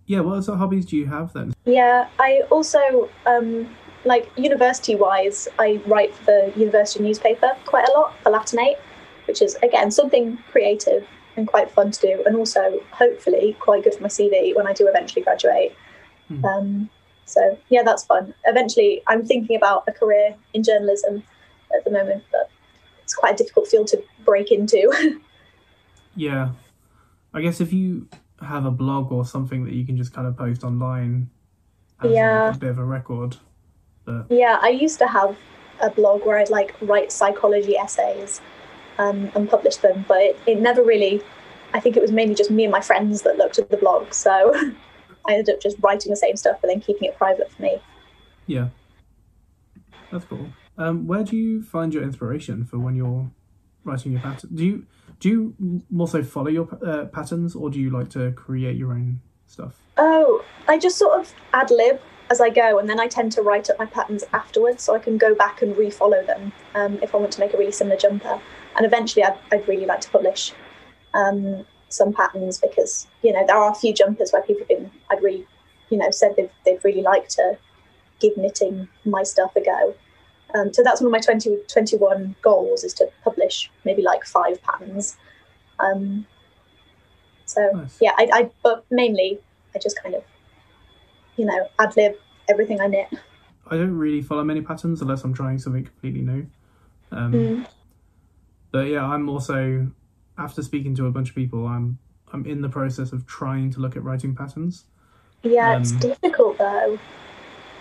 Yeah, 0.06 0.20
what 0.20 0.38
other 0.38 0.56
hobbies 0.56 0.86
do 0.86 0.96
you 0.96 1.06
have 1.06 1.32
then? 1.32 1.54
Yeah, 1.64 2.08
I 2.18 2.42
also 2.50 3.08
um, 3.26 3.68
like 4.04 4.30
university 4.36 4.96
wise, 4.96 5.46
I 5.58 5.80
write 5.86 6.14
for 6.14 6.24
the 6.24 6.52
university 6.56 7.04
newspaper 7.04 7.50
quite 7.64 7.88
a 7.88 7.92
lot 7.92 8.14
for 8.22 8.30
Palatinate, 8.30 8.78
which 9.26 9.42
is 9.42 9.56
again 9.62 9.90
something 9.90 10.38
creative 10.50 11.06
and 11.36 11.46
quite 11.46 11.70
fun 11.70 11.90
to 11.90 12.00
do, 12.00 12.22
and 12.26 12.36
also 12.36 12.80
hopefully 12.92 13.56
quite 13.60 13.84
good 13.84 13.94
for 13.94 14.02
my 14.02 14.08
CV 14.08 14.54
when 14.54 14.66
I 14.66 14.72
do 14.72 14.88
eventually 14.88 15.22
graduate. 15.22 15.76
Mm. 16.30 16.44
Um, 16.44 16.90
so 17.24 17.58
yeah, 17.68 17.82
that's 17.82 18.04
fun. 18.04 18.34
Eventually, 18.44 19.02
I'm 19.06 19.24
thinking 19.24 19.56
about 19.56 19.84
a 19.88 19.92
career 19.92 20.34
in 20.54 20.62
journalism 20.62 21.22
at 21.74 21.84
the 21.84 21.90
moment, 21.90 22.24
but 22.32 22.50
it's 23.02 23.14
quite 23.14 23.34
a 23.34 23.36
difficult 23.36 23.68
field 23.68 23.86
to 23.88 24.02
break 24.24 24.50
into. 24.50 25.20
yeah, 26.16 26.50
I 27.32 27.40
guess 27.40 27.60
if 27.60 27.72
you 27.72 28.08
have 28.40 28.64
a 28.64 28.70
blog 28.70 29.12
or 29.12 29.24
something 29.24 29.64
that 29.64 29.74
you 29.74 29.84
can 29.84 29.96
just 29.96 30.12
kind 30.12 30.26
of 30.26 30.36
post 30.36 30.64
online, 30.64 31.30
yeah, 32.04 32.46
like 32.46 32.56
a 32.56 32.58
bit 32.58 32.70
of 32.70 32.78
a 32.78 32.84
record. 32.84 33.36
But... 34.04 34.26
Yeah, 34.30 34.58
I 34.60 34.70
used 34.70 34.98
to 34.98 35.06
have 35.06 35.36
a 35.80 35.90
blog 35.90 36.26
where 36.26 36.38
I'd 36.38 36.50
like 36.50 36.74
write 36.80 37.12
psychology 37.12 37.76
essays 37.76 38.40
um, 39.00 39.32
and 39.34 39.48
publish 39.48 39.76
them, 39.76 40.04
but 40.06 40.18
it, 40.18 40.38
it 40.46 40.60
never 40.60 40.82
really. 40.82 41.22
I 41.72 41.80
think 41.80 41.96
it 41.96 42.02
was 42.02 42.12
mainly 42.12 42.34
just 42.34 42.50
me 42.50 42.64
and 42.64 42.72
my 42.72 42.80
friends 42.80 43.22
that 43.22 43.38
looked 43.38 43.58
at 43.58 43.70
the 43.70 43.76
blog, 43.76 44.12
so 44.12 44.52
I 45.26 45.32
ended 45.34 45.54
up 45.54 45.60
just 45.60 45.76
writing 45.82 46.10
the 46.10 46.16
same 46.16 46.36
stuff, 46.36 46.58
but 46.60 46.68
then 46.68 46.80
keeping 46.80 47.08
it 47.08 47.16
private 47.16 47.50
for 47.50 47.62
me. 47.62 47.78
Yeah, 48.46 48.68
that's 50.12 50.24
cool. 50.24 50.48
Um, 50.76 51.06
where 51.06 51.24
do 51.24 51.36
you 51.36 51.62
find 51.62 51.94
your 51.94 52.02
inspiration 52.02 52.64
for 52.64 52.78
when 52.78 52.94
you're 52.94 53.30
writing 53.84 54.12
your 54.12 54.20
pattern? 54.20 54.50
Do 54.54 54.64
you 54.64 54.86
do 55.18 55.28
you 55.28 55.82
more 55.90 56.08
so 56.08 56.22
follow 56.22 56.48
your 56.48 56.68
uh, 56.84 57.06
patterns, 57.06 57.54
or 57.54 57.70
do 57.70 57.80
you 57.80 57.90
like 57.90 58.10
to 58.10 58.32
create 58.32 58.76
your 58.76 58.92
own 58.92 59.20
stuff? 59.46 59.80
Oh, 59.96 60.44
I 60.68 60.78
just 60.78 60.98
sort 60.98 61.18
of 61.20 61.32
ad 61.54 61.70
lib 61.70 62.00
as 62.30 62.40
I 62.40 62.50
go, 62.50 62.78
and 62.78 62.88
then 62.88 63.00
I 63.00 63.06
tend 63.06 63.32
to 63.32 63.42
write 63.42 63.70
up 63.70 63.78
my 63.78 63.86
patterns 63.86 64.24
afterwards, 64.32 64.82
so 64.82 64.94
I 64.94 64.98
can 64.98 65.16
go 65.16 65.34
back 65.34 65.62
and 65.62 65.74
refollow 65.74 66.26
them 66.26 66.52
um, 66.74 66.98
if 67.02 67.14
I 67.14 67.18
want 67.18 67.32
to 67.32 67.40
make 67.40 67.54
a 67.54 67.56
really 67.56 67.72
similar 67.72 67.96
jumper. 67.96 68.40
And 68.76 68.86
eventually, 68.86 69.24
I'd, 69.24 69.38
I'd 69.52 69.66
really 69.68 69.86
like 69.86 70.00
to 70.00 70.10
publish 70.10 70.52
um, 71.14 71.64
some 71.88 72.12
patterns 72.12 72.58
because 72.58 73.06
you 73.22 73.32
know 73.32 73.44
there 73.46 73.56
are 73.56 73.70
a 73.70 73.74
few 73.74 73.92
jumpers 73.92 74.30
where 74.32 74.42
people 74.42 74.60
have 74.60 74.68
been 74.68 74.90
I'd 75.10 75.22
really 75.22 75.44
you 75.90 75.98
know 75.98 76.10
said 76.10 76.34
they've 76.36 76.50
they'd 76.64 76.84
really 76.84 77.02
like 77.02 77.28
to 77.30 77.58
give 78.20 78.36
knitting 78.36 78.88
my 79.04 79.22
stuff 79.22 79.56
a 79.56 79.60
go. 79.60 79.94
Um, 80.54 80.72
so 80.72 80.82
that's 80.82 81.00
one 81.00 81.06
of 81.06 81.12
my 81.12 81.18
2021 81.20 82.34
goals 82.42 82.84
is 82.84 82.92
to 82.94 83.08
publish 83.24 83.70
maybe 83.84 84.02
like 84.02 84.24
five 84.24 84.60
patterns. 84.62 85.16
Um, 85.78 86.26
so 87.46 87.70
nice. 87.72 87.98
yeah, 88.00 88.12
I, 88.16 88.28
I, 88.32 88.50
but 88.62 88.84
mainly 88.90 89.40
I 89.74 89.78
just 89.78 90.00
kind 90.02 90.14
of, 90.14 90.24
you 91.36 91.44
know, 91.44 91.68
ad 91.78 91.96
lib 91.96 92.14
everything 92.48 92.80
I 92.80 92.88
knit. 92.88 93.08
I 93.68 93.76
don't 93.76 93.96
really 93.96 94.20
follow 94.20 94.42
many 94.42 94.60
patterns 94.60 95.00
unless 95.02 95.22
I'm 95.22 95.32
trying 95.32 95.58
something 95.58 95.84
completely 95.84 96.22
new. 96.22 96.46
Um, 97.12 97.32
mm. 97.32 97.66
But 98.70 98.88
yeah, 98.88 99.04
I'm 99.04 99.28
also 99.28 99.90
after 100.38 100.62
speaking 100.62 100.94
to 100.96 101.06
a 101.06 101.10
bunch 101.10 101.30
of 101.30 101.34
people, 101.34 101.66
I'm 101.66 101.98
I'm 102.32 102.46
in 102.46 102.62
the 102.62 102.68
process 102.68 103.12
of 103.12 103.26
trying 103.26 103.70
to 103.72 103.80
look 103.80 103.96
at 103.96 104.02
writing 104.02 104.34
patterns. 104.34 104.84
Yeah, 105.42 105.74
um, 105.74 105.82
it's 105.82 105.92
difficult 105.92 106.58
though. 106.58 106.98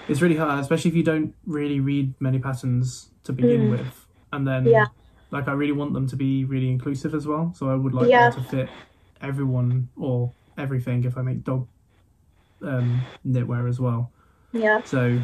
It's 0.07 0.21
really 0.21 0.37
hard, 0.37 0.59
especially 0.59 0.89
if 0.89 0.95
you 0.95 1.03
don't 1.03 1.35
really 1.45 1.79
read 1.79 2.13
many 2.19 2.39
patterns 2.39 3.09
to 3.23 3.33
begin 3.33 3.67
mm. 3.67 3.71
with, 3.71 4.07
and 4.33 4.47
then 4.47 4.65
yeah. 4.65 4.87
like 5.31 5.47
I 5.47 5.51
really 5.53 5.73
want 5.73 5.93
them 5.93 6.07
to 6.07 6.15
be 6.15 6.45
really 6.45 6.69
inclusive 6.69 7.13
as 7.13 7.27
well. 7.27 7.53
So 7.55 7.69
I 7.69 7.75
would 7.75 7.93
like 7.93 8.09
yeah. 8.09 8.29
them 8.29 8.43
to 8.43 8.49
fit 8.49 8.69
everyone 9.21 9.89
or 9.95 10.31
everything 10.57 11.03
if 11.03 11.17
I 11.17 11.21
make 11.21 11.43
dog 11.43 11.67
um, 12.61 13.01
knitwear 13.25 13.69
as 13.69 13.79
well. 13.79 14.11
Yeah. 14.51 14.81
So 14.83 15.21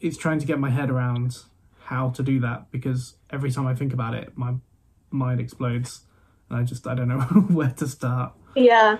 it's 0.00 0.16
trying 0.16 0.40
to 0.40 0.46
get 0.46 0.58
my 0.58 0.70
head 0.70 0.90
around 0.90 1.38
how 1.84 2.10
to 2.10 2.22
do 2.22 2.40
that 2.40 2.70
because 2.72 3.14
every 3.30 3.50
time 3.50 3.66
I 3.66 3.74
think 3.74 3.92
about 3.92 4.14
it, 4.14 4.36
my 4.36 4.54
mind 5.16 5.40
explodes. 5.40 6.02
And 6.50 6.58
I 6.58 6.62
just 6.62 6.86
I 6.86 6.94
don't 6.94 7.08
know 7.08 7.20
where 7.48 7.70
to 7.70 7.86
start. 7.86 8.32
Yeah. 8.54 8.98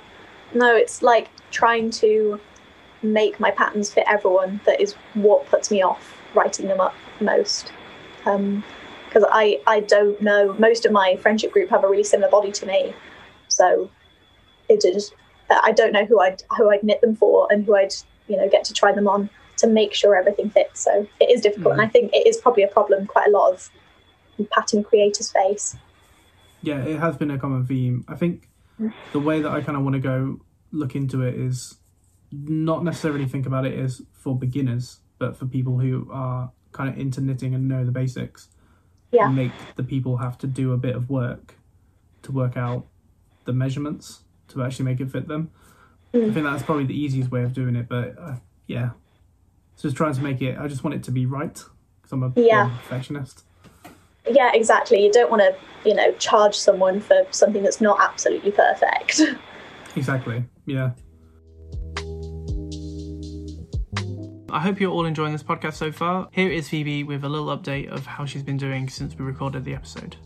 No, 0.54 0.74
it's 0.76 1.02
like 1.02 1.28
trying 1.50 1.90
to 1.90 2.40
make 3.02 3.38
my 3.38 3.50
patterns 3.50 3.92
fit 3.92 4.04
everyone 4.08 4.60
that 4.64 4.80
is 4.80 4.94
what 5.14 5.46
puts 5.46 5.70
me 5.70 5.82
off 5.82 6.16
writing 6.34 6.68
them 6.68 6.80
up 6.80 6.94
most. 7.20 7.72
Because 8.18 8.34
um, 8.36 8.64
I, 9.30 9.60
I 9.66 9.80
don't 9.80 10.20
know, 10.20 10.54
most 10.58 10.84
of 10.84 10.92
my 10.92 11.16
friendship 11.16 11.52
group 11.52 11.70
have 11.70 11.84
a 11.84 11.88
really 11.88 12.04
similar 12.04 12.30
body 12.30 12.52
to 12.52 12.66
me. 12.66 12.94
So 13.48 13.90
it 14.68 14.82
just, 14.82 15.14
I 15.50 15.72
don't 15.72 15.92
know 15.92 16.04
who 16.04 16.20
I'd, 16.20 16.42
who 16.56 16.70
I'd 16.70 16.82
knit 16.82 17.00
them 17.00 17.16
for 17.16 17.48
and 17.50 17.64
who 17.64 17.76
I'd, 17.76 17.94
you 18.28 18.36
know, 18.36 18.48
get 18.48 18.64
to 18.64 18.74
try 18.74 18.92
them 18.92 19.08
on 19.08 19.30
to 19.58 19.66
make 19.66 19.94
sure 19.94 20.14
everything 20.16 20.50
fits. 20.50 20.80
So 20.80 21.06
it 21.20 21.30
is 21.30 21.40
difficult. 21.40 21.74
Mm. 21.74 21.78
And 21.78 21.82
I 21.82 21.88
think 21.88 22.12
it 22.12 22.26
is 22.26 22.36
probably 22.36 22.62
a 22.62 22.68
problem 22.68 23.06
quite 23.06 23.28
a 23.28 23.30
lot 23.30 23.52
of 23.52 23.70
pattern 24.50 24.84
creators 24.84 25.32
face. 25.32 25.76
Yeah, 26.62 26.82
it 26.82 26.98
has 26.98 27.16
been 27.16 27.30
a 27.30 27.38
common 27.38 27.66
theme. 27.66 28.04
I 28.08 28.16
think 28.16 28.48
the 29.12 29.20
way 29.20 29.40
that 29.40 29.50
I 29.50 29.60
kind 29.60 29.76
of 29.76 29.84
want 29.84 29.94
to 29.94 30.00
go 30.00 30.40
look 30.72 30.94
into 30.94 31.22
it 31.22 31.34
is 31.34 31.76
not 32.32 32.84
necessarily 32.84 33.26
think 33.26 33.46
about 33.46 33.66
it 33.66 33.78
as 33.78 34.02
for 34.12 34.36
beginners, 34.36 35.00
but 35.18 35.36
for 35.36 35.46
people 35.46 35.78
who 35.78 36.08
are 36.12 36.50
kind 36.72 36.90
of 36.90 36.98
into 36.98 37.20
knitting 37.20 37.54
and 37.54 37.68
know 37.68 37.84
the 37.84 37.92
basics. 37.92 38.48
Yeah. 39.12 39.28
Make 39.28 39.52
the 39.76 39.84
people 39.84 40.18
have 40.18 40.36
to 40.38 40.46
do 40.46 40.72
a 40.72 40.76
bit 40.76 40.96
of 40.96 41.08
work 41.08 41.54
to 42.22 42.32
work 42.32 42.56
out 42.56 42.86
the 43.44 43.52
measurements 43.52 44.22
to 44.48 44.62
actually 44.62 44.84
make 44.84 45.00
it 45.00 45.10
fit 45.10 45.28
them. 45.28 45.50
Mm. 46.12 46.30
I 46.30 46.34
think 46.34 46.46
that's 46.46 46.62
probably 46.62 46.84
the 46.84 46.98
easiest 46.98 47.30
way 47.30 47.42
of 47.42 47.52
doing 47.52 47.76
it, 47.76 47.88
but 47.88 48.16
uh, 48.18 48.36
yeah. 48.66 48.90
So 49.76 49.88
just 49.88 49.96
trying 49.96 50.14
to 50.14 50.22
make 50.22 50.42
it, 50.42 50.58
I 50.58 50.66
just 50.66 50.84
want 50.84 50.94
it 50.94 51.02
to 51.04 51.10
be 51.10 51.24
right 51.24 51.54
because 51.54 52.12
I'm 52.12 52.22
a 52.22 52.32
yeah. 52.36 52.76
perfectionist. 52.82 53.44
Yeah, 54.28 54.50
exactly. 54.54 55.04
You 55.04 55.12
don't 55.12 55.30
want 55.30 55.42
to, 55.42 55.54
you 55.88 55.94
know, 55.94 56.12
charge 56.14 56.56
someone 56.56 57.00
for 57.00 57.26
something 57.30 57.62
that's 57.62 57.80
not 57.80 57.98
absolutely 58.00 58.50
perfect. 58.50 59.20
exactly. 59.96 60.44
Yeah. 60.66 60.92
I 64.50 64.60
hope 64.60 64.80
you're 64.80 64.92
all 64.92 65.04
enjoying 65.04 65.32
this 65.32 65.42
podcast 65.42 65.74
so 65.74 65.92
far. 65.92 66.28
Here 66.32 66.50
is 66.50 66.68
Phoebe 66.68 67.04
with 67.04 67.24
a 67.24 67.28
little 67.28 67.56
update 67.56 67.88
of 67.88 68.06
how 68.06 68.24
she's 68.24 68.42
been 68.42 68.56
doing 68.56 68.88
since 68.88 69.14
we 69.14 69.24
recorded 69.24 69.64
the 69.64 69.74
episode. 69.74 70.16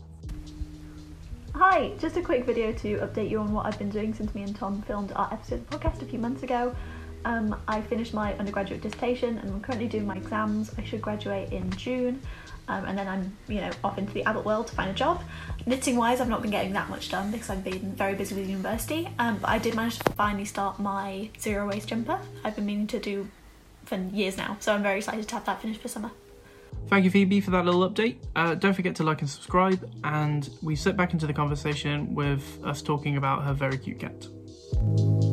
Hi, 1.53 1.91
just 1.99 2.17
a 2.17 2.21
quick 2.21 2.45
video 2.45 2.71
to 2.71 2.97
update 2.99 3.29
you 3.29 3.39
on 3.39 3.51
what 3.51 3.65
I've 3.65 3.77
been 3.77 3.89
doing 3.89 4.13
since 4.13 4.33
me 4.33 4.43
and 4.43 4.55
Tom 4.55 4.81
filmed 4.83 5.11
our 5.15 5.31
episode 5.33 5.55
of 5.55 5.69
the 5.69 5.77
podcast 5.77 6.01
a 6.01 6.05
few 6.05 6.17
months 6.17 6.43
ago. 6.43 6.75
Um, 7.25 7.55
I 7.67 7.81
finished 7.81 8.13
my 8.13 8.33
undergraduate 8.35 8.81
dissertation 8.81 9.37
and 9.37 9.49
I'm 9.49 9.61
currently 9.61 9.87
doing 9.87 10.05
my 10.05 10.15
exams. 10.15 10.71
I 10.77 10.83
should 10.83 11.01
graduate 11.01 11.51
in 11.51 11.69
June. 11.71 12.21
Um, 12.67 12.85
and 12.85 12.97
then 12.97 13.07
I'm, 13.07 13.37
you 13.47 13.59
know, 13.59 13.71
off 13.83 13.97
into 13.97 14.13
the 14.13 14.23
adult 14.23 14.45
world 14.45 14.67
to 14.67 14.75
find 14.75 14.89
a 14.89 14.93
job. 14.93 15.21
Knitting 15.65 15.97
wise, 15.97 16.21
I've 16.21 16.29
not 16.29 16.41
been 16.41 16.51
getting 16.51 16.73
that 16.73 16.89
much 16.89 17.09
done 17.09 17.31
because 17.31 17.49
I've 17.49 17.63
been 17.63 17.93
very 17.95 18.15
busy 18.15 18.35
with 18.35 18.49
university. 18.49 19.09
Um, 19.19 19.37
but 19.39 19.49
I 19.49 19.57
did 19.57 19.75
manage 19.75 19.99
to 19.99 20.13
finally 20.13 20.45
start 20.45 20.79
my 20.79 21.29
zero 21.39 21.67
waste 21.67 21.89
jumper. 21.89 22.19
I've 22.43 22.55
been 22.55 22.65
meaning 22.65 22.87
to 22.87 22.99
do 22.99 23.27
for 23.83 23.97
years 23.97 24.37
now. 24.37 24.57
So 24.59 24.73
I'm 24.73 24.83
very 24.83 24.99
excited 24.99 25.27
to 25.27 25.35
have 25.35 25.45
that 25.45 25.61
finished 25.61 25.81
for 25.81 25.87
summer. 25.87 26.11
Thank 26.87 27.05
you, 27.05 27.11
Phoebe, 27.11 27.41
for 27.41 27.51
that 27.51 27.65
little 27.65 27.89
update. 27.89 28.17
Uh, 28.35 28.55
don't 28.55 28.73
forget 28.73 28.95
to 28.95 29.03
like 29.03 29.21
and 29.21 29.29
subscribe, 29.29 29.89
and 30.03 30.49
we 30.61 30.75
sit 30.75 30.97
back 30.97 31.13
into 31.13 31.27
the 31.27 31.33
conversation 31.33 32.13
with 32.13 32.59
us 32.63 32.81
talking 32.81 33.17
about 33.17 33.43
her 33.43 33.53
very 33.53 33.77
cute 33.77 33.99
cat. 33.99 35.30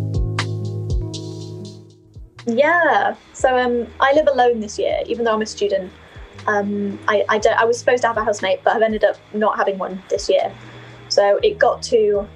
Yeah, 2.48 3.14
so 3.34 3.58
um, 3.58 3.86
I 4.00 4.12
live 4.14 4.26
alone 4.26 4.60
this 4.60 4.78
year, 4.78 5.02
even 5.06 5.24
though 5.24 5.34
I'm 5.34 5.42
a 5.42 5.46
student. 5.46 5.92
Um, 6.46 6.98
I, 7.06 7.22
I, 7.28 7.40
I 7.58 7.64
was 7.66 7.78
supposed 7.78 8.00
to 8.02 8.08
have 8.08 8.16
a 8.16 8.24
housemate, 8.24 8.60
but 8.64 8.74
I've 8.74 8.80
ended 8.80 9.04
up 9.04 9.16
not 9.34 9.58
having 9.58 9.76
one 9.76 10.02
this 10.08 10.30
year. 10.30 10.50
So 11.10 11.38
it 11.42 11.58
got 11.58 11.82
to 11.84 12.26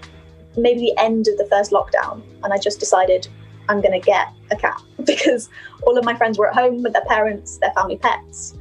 maybe 0.56 0.80
the 0.80 0.94
end 0.98 1.28
of 1.28 1.38
the 1.38 1.46
first 1.46 1.70
lockdown, 1.70 2.20
and 2.44 2.52
I 2.52 2.58
just 2.58 2.78
decided 2.78 3.26
I'm 3.70 3.80
going 3.80 3.98
to 3.98 4.04
get 4.04 4.28
a 4.50 4.56
cat 4.56 4.82
because 5.04 5.48
all 5.84 5.96
of 5.96 6.04
my 6.04 6.14
friends 6.14 6.38
were 6.38 6.48
at 6.48 6.54
home 6.54 6.82
with 6.82 6.92
their 6.92 7.04
parents, 7.06 7.56
their 7.58 7.72
family 7.72 7.96
pets. 7.96 8.54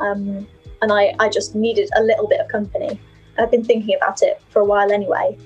Um, 0.00 0.48
and 0.82 0.92
I, 0.92 1.14
I 1.20 1.28
just 1.28 1.54
needed 1.54 1.90
a 1.96 2.02
little 2.02 2.26
bit 2.26 2.40
of 2.40 2.48
company. 2.48 3.00
I've 3.38 3.52
been 3.52 3.64
thinking 3.64 3.94
about 3.94 4.22
it 4.22 4.42
for 4.50 4.60
a 4.60 4.64
while 4.64 4.90
anyway. 4.90 5.38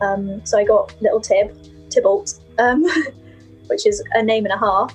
Um, 0.00 0.44
so 0.44 0.58
I 0.58 0.64
got 0.64 1.00
little 1.00 1.20
Tib, 1.20 1.56
Tybalt, 1.88 2.40
um, 2.58 2.84
which 3.68 3.86
is 3.86 4.02
a 4.12 4.22
name 4.22 4.44
and 4.44 4.52
a 4.54 4.58
half. 4.58 4.94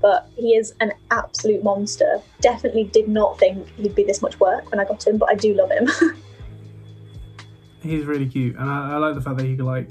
But 0.00 0.30
he 0.36 0.54
is 0.54 0.74
an 0.80 0.92
absolute 1.10 1.64
monster. 1.64 2.20
Definitely 2.40 2.84
did 2.84 3.08
not 3.08 3.38
think 3.38 3.66
he'd 3.76 3.94
be 3.96 4.04
this 4.04 4.22
much 4.22 4.38
work 4.38 4.70
when 4.70 4.78
I 4.78 4.84
got 4.84 5.04
him, 5.04 5.18
but 5.18 5.28
I 5.28 5.34
do 5.34 5.54
love 5.54 5.70
him. 5.72 5.88
He's 7.82 8.04
really 8.04 8.26
cute, 8.26 8.56
and 8.56 8.68
I, 8.68 8.92
I 8.92 8.96
like 8.96 9.14
the 9.14 9.20
fact 9.20 9.36
that 9.38 9.46
he 9.46 9.56
like 9.56 9.88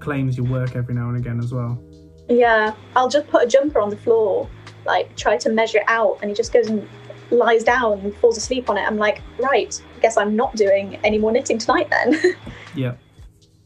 claims 0.00 0.36
your 0.36 0.46
work 0.46 0.76
every 0.76 0.94
now 0.94 1.08
and 1.08 1.16
again 1.16 1.38
as 1.38 1.52
well. 1.52 1.82
yeah, 2.28 2.74
I'll 2.94 3.08
just 3.08 3.26
put 3.28 3.44
a 3.44 3.46
jumper 3.46 3.80
on 3.80 3.90
the 3.90 3.96
floor, 3.96 4.48
like 4.84 5.16
try 5.16 5.36
to 5.38 5.48
measure 5.48 5.78
it 5.78 5.84
out, 5.88 6.18
and 6.20 6.30
he 6.30 6.34
just 6.34 6.52
goes 6.52 6.66
and 6.68 6.86
lies 7.30 7.64
down 7.64 8.00
and 8.00 8.14
falls 8.16 8.36
asleep 8.36 8.68
on 8.70 8.76
it. 8.76 8.82
I'm 8.82 8.98
like, 8.98 9.22
right, 9.38 9.80
I 9.96 10.00
guess 10.00 10.16
I'm 10.16 10.36
not 10.36 10.54
doing 10.56 10.96
any 11.04 11.18
more 11.18 11.32
knitting 11.32 11.58
tonight 11.58 11.88
then. 11.90 12.34
Yeah, 12.74 12.94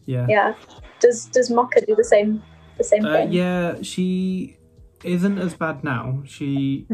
yeah. 0.07 0.27
yeah. 0.29 0.55
Does 1.01 1.25
does 1.27 1.51
Mocha 1.51 1.85
do 1.85 1.97
the 1.97 2.05
same 2.05 2.43
the 2.81 2.85
same 2.85 3.05
Uh, 3.05 3.12
thing? 3.12 3.33
yeah, 3.33 3.77
she 3.83 4.57
isn't 5.05 5.38
as 5.38 5.55
bad 5.55 5.85
now. 5.85 6.23
She 6.27 6.87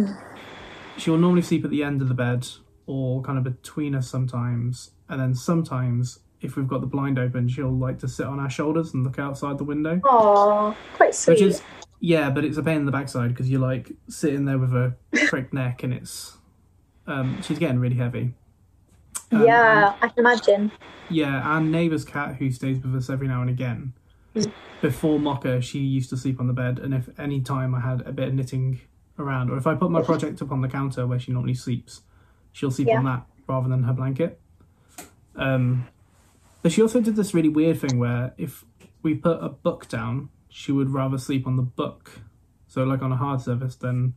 she'll 0.96 1.18
normally 1.18 1.42
sleep 1.42 1.64
at 1.64 1.70
the 1.70 1.82
end 1.82 2.02
of 2.02 2.08
the 2.08 2.14
bed 2.14 2.46
or 2.86 3.22
kind 3.22 3.36
of 3.38 3.44
between 3.44 3.94
us 3.94 4.08
sometimes, 4.08 4.90
and 5.08 5.20
then 5.20 5.34
sometimes 5.34 6.20
if 6.40 6.54
we've 6.56 6.68
got 6.68 6.80
the 6.80 6.86
blind 6.86 7.18
open, 7.18 7.48
she'll 7.48 7.72
like 7.76 7.98
to 8.00 8.08
sit 8.08 8.26
on 8.26 8.38
our 8.38 8.50
shoulders 8.50 8.92
and 8.94 9.02
look 9.04 9.18
outside 9.18 9.58
the 9.58 9.64
window. 9.64 10.00
Aw, 10.04 10.74
quite 10.94 11.14
sweet. 11.14 11.34
Which 11.34 11.42
is 11.42 11.62
yeah, 12.00 12.30
but 12.30 12.44
it's 12.44 12.58
a 12.58 12.62
pain 12.62 12.76
in 12.78 12.86
the 12.86 12.92
backside 12.92 13.30
because 13.30 13.48
you're 13.50 13.60
like 13.60 13.92
sitting 14.08 14.44
there 14.44 14.58
with 14.58 14.72
a 14.74 14.94
cricked 15.28 15.52
neck 15.54 15.82
and 15.82 15.94
it's 15.94 16.36
um 17.06 17.40
she's 17.42 17.58
getting 17.58 17.78
really 17.78 17.96
heavy. 17.96 18.34
Um, 19.32 19.44
yeah, 19.44 19.94
I 20.00 20.08
can 20.08 20.18
imagine. 20.20 20.70
Yeah, 21.10 21.40
our 21.40 21.60
neighbour's 21.60 22.04
cat 22.04 22.36
who 22.36 22.50
stays 22.50 22.78
with 22.80 22.94
us 22.94 23.10
every 23.10 23.26
now 23.28 23.40
and 23.40 23.50
again. 23.50 23.92
Before 24.82 25.18
Mocha, 25.18 25.60
she 25.60 25.78
used 25.78 26.10
to 26.10 26.16
sleep 26.16 26.38
on 26.38 26.46
the 26.46 26.52
bed, 26.52 26.78
and 26.78 26.92
if 26.92 27.08
any 27.18 27.40
time 27.40 27.74
I 27.74 27.80
had 27.80 28.02
a 28.02 28.12
bit 28.12 28.28
of 28.28 28.34
knitting 28.34 28.80
around, 29.18 29.50
or 29.50 29.56
if 29.56 29.66
I 29.66 29.74
put 29.74 29.90
my 29.90 30.02
project 30.02 30.42
up 30.42 30.52
on 30.52 30.60
the 30.60 30.68
counter 30.68 31.06
where 31.06 31.18
she 31.18 31.32
normally 31.32 31.54
sleeps, 31.54 32.02
she'll 32.52 32.70
sleep 32.70 32.88
on 32.88 33.04
that 33.04 33.26
rather 33.48 33.68
than 33.68 33.84
her 33.84 33.92
blanket. 33.92 34.40
Um, 35.34 35.86
but 36.62 36.72
she 36.72 36.82
also 36.82 37.00
did 37.00 37.16
this 37.16 37.32
really 37.32 37.48
weird 37.48 37.80
thing 37.80 37.98
where 37.98 38.34
if 38.36 38.64
we 39.02 39.14
put 39.14 39.42
a 39.42 39.48
book 39.48 39.88
down, 39.88 40.28
she 40.48 40.72
would 40.72 40.90
rather 40.90 41.18
sleep 41.18 41.46
on 41.46 41.56
the 41.56 41.62
book, 41.62 42.20
so 42.66 42.84
like 42.84 43.02
on 43.02 43.12
a 43.12 43.16
hard 43.16 43.40
surface 43.40 43.76
than 43.76 44.14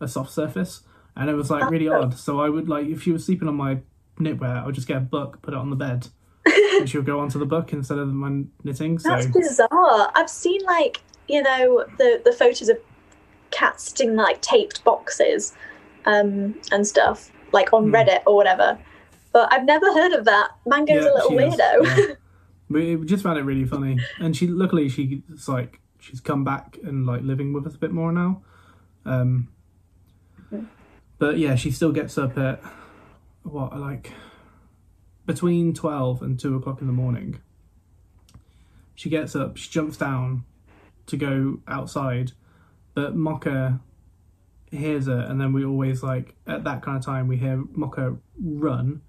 a 0.00 0.08
soft 0.08 0.30
surface, 0.30 0.82
and 1.16 1.30
it 1.30 1.34
was 1.34 1.50
like 1.50 1.70
really 1.70 1.88
odd. 1.88 2.18
So 2.18 2.40
I 2.40 2.48
would 2.50 2.68
like 2.68 2.86
if 2.86 3.02
she 3.02 3.12
was 3.12 3.24
sleeping 3.24 3.48
on 3.48 3.54
my 3.54 3.78
knitwear, 4.20 4.62
I 4.62 4.66
would 4.66 4.74
just 4.74 4.86
get 4.86 4.98
a 4.98 5.00
book, 5.00 5.40
put 5.40 5.54
it 5.54 5.56
on 5.56 5.70
the 5.70 5.76
bed, 5.76 6.08
and 6.80 6.88
she'll 6.88 7.02
go 7.02 7.20
onto 7.20 7.38
the 7.38 7.46
book 7.46 7.72
instead 7.72 7.98
of 7.98 8.08
my 8.12 8.42
knitting. 8.62 8.98
So 8.98 9.08
That's 9.10 9.26
bizarre. 9.26 10.12
I've 10.14 10.30
seen 10.30 10.62
like 10.64 11.02
you 11.28 11.42
know 11.42 11.84
the 11.98 12.20
the 12.24 12.32
photos 12.32 12.68
of 12.68 12.78
cats 13.50 13.90
sitting 13.90 14.10
in, 14.10 14.16
like 14.16 14.40
taped 14.42 14.82
boxes 14.84 15.54
um, 16.06 16.54
and 16.72 16.86
stuff 16.86 17.30
like 17.52 17.72
on 17.72 17.84
Hmm. 17.84 17.94
Reddit 17.94 18.22
or 18.26 18.34
whatever. 18.36 18.78
But 19.32 19.52
I've 19.52 19.64
never 19.64 19.86
heard 19.92 20.12
of 20.12 20.24
that. 20.26 20.50
Mango's 20.66 21.04
Yeah, 21.04 21.10
a 21.10 21.14
little 21.14 21.30
weirdo. 21.32 22.08
yeah. 22.08 22.14
we 22.68 22.96
we 22.96 23.06
just 23.06 23.22
found 23.22 23.38
it 23.38 23.42
really 23.42 23.64
funny, 23.64 23.98
and 24.18 24.36
she 24.36 24.46
luckily 24.46 24.88
she's 24.88 25.20
like 25.48 25.80
she's 26.00 26.20
come 26.20 26.44
back 26.44 26.78
and 26.84 27.06
like 27.06 27.22
living 27.22 27.52
with 27.52 27.66
us 27.66 27.74
a 27.74 27.78
bit 27.78 27.92
more 27.92 28.12
now. 28.12 28.42
Um, 29.06 29.48
but 31.18 31.38
yeah, 31.38 31.54
she 31.54 31.70
still 31.70 31.92
gets 31.92 32.18
up 32.18 32.36
at 32.38 32.60
what 33.42 33.78
like 33.78 34.12
between 35.26 35.74
twelve 35.74 36.22
and 36.22 36.38
two 36.38 36.56
o'clock 36.56 36.80
in 36.80 36.86
the 36.86 36.92
morning. 36.92 37.40
She 38.94 39.08
gets 39.08 39.34
up, 39.34 39.56
she 39.56 39.70
jumps 39.70 39.96
down 39.96 40.44
to 41.06 41.16
go 41.16 41.60
outside, 41.66 42.32
but 42.94 43.16
Mocha 43.16 43.80
hears 44.70 45.06
her, 45.06 45.20
and 45.20 45.40
then 45.40 45.52
we 45.52 45.64
always 45.64 46.02
like 46.02 46.34
at 46.46 46.64
that 46.64 46.82
kind 46.82 46.96
of 46.96 47.04
time 47.04 47.28
we 47.28 47.36
hear 47.36 47.62
Mocha 47.72 48.16
run 48.40 49.02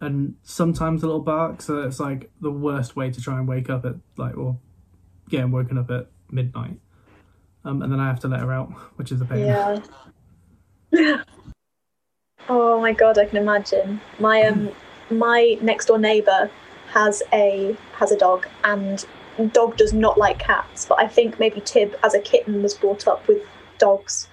and 0.00 0.34
sometimes 0.42 1.02
a 1.02 1.06
little 1.06 1.20
bark. 1.20 1.62
So 1.62 1.82
it's 1.82 2.00
like 2.00 2.30
the 2.40 2.50
worst 2.50 2.96
way 2.96 3.10
to 3.10 3.20
try 3.20 3.38
and 3.38 3.48
wake 3.48 3.70
up 3.70 3.84
at 3.84 3.96
like 4.16 4.36
or 4.36 4.58
getting 5.28 5.50
woken 5.50 5.78
up 5.78 5.90
at 5.90 6.08
midnight. 6.30 6.78
Um, 7.64 7.82
and 7.82 7.92
then 7.92 7.98
I 7.98 8.06
have 8.06 8.20
to 8.20 8.28
let 8.28 8.40
her 8.40 8.52
out, 8.52 8.70
which 8.96 9.10
is 9.10 9.20
a 9.20 9.24
pain. 9.24 9.46
Yeah. 9.46 9.80
oh 12.48 12.80
my 12.80 12.92
god, 12.92 13.18
I 13.18 13.24
can 13.24 13.38
imagine. 13.38 14.00
My 14.20 14.42
um 14.42 14.70
my 15.10 15.56
next 15.60 15.86
door 15.86 15.98
neighbour 15.98 16.50
has 16.92 17.22
a 17.32 17.76
has 17.94 18.12
a 18.12 18.16
dog 18.16 18.46
and 18.64 19.04
dog 19.52 19.76
does 19.76 19.92
not 19.92 20.18
like 20.18 20.38
cats, 20.38 20.86
but 20.86 20.98
I 20.98 21.06
think 21.06 21.38
maybe 21.38 21.60
Tib 21.60 21.94
as 22.02 22.14
a 22.14 22.20
kitten 22.20 22.62
was 22.62 22.74
brought 22.74 23.06
up 23.06 23.26
with 23.28 23.42
dogs 23.78 24.28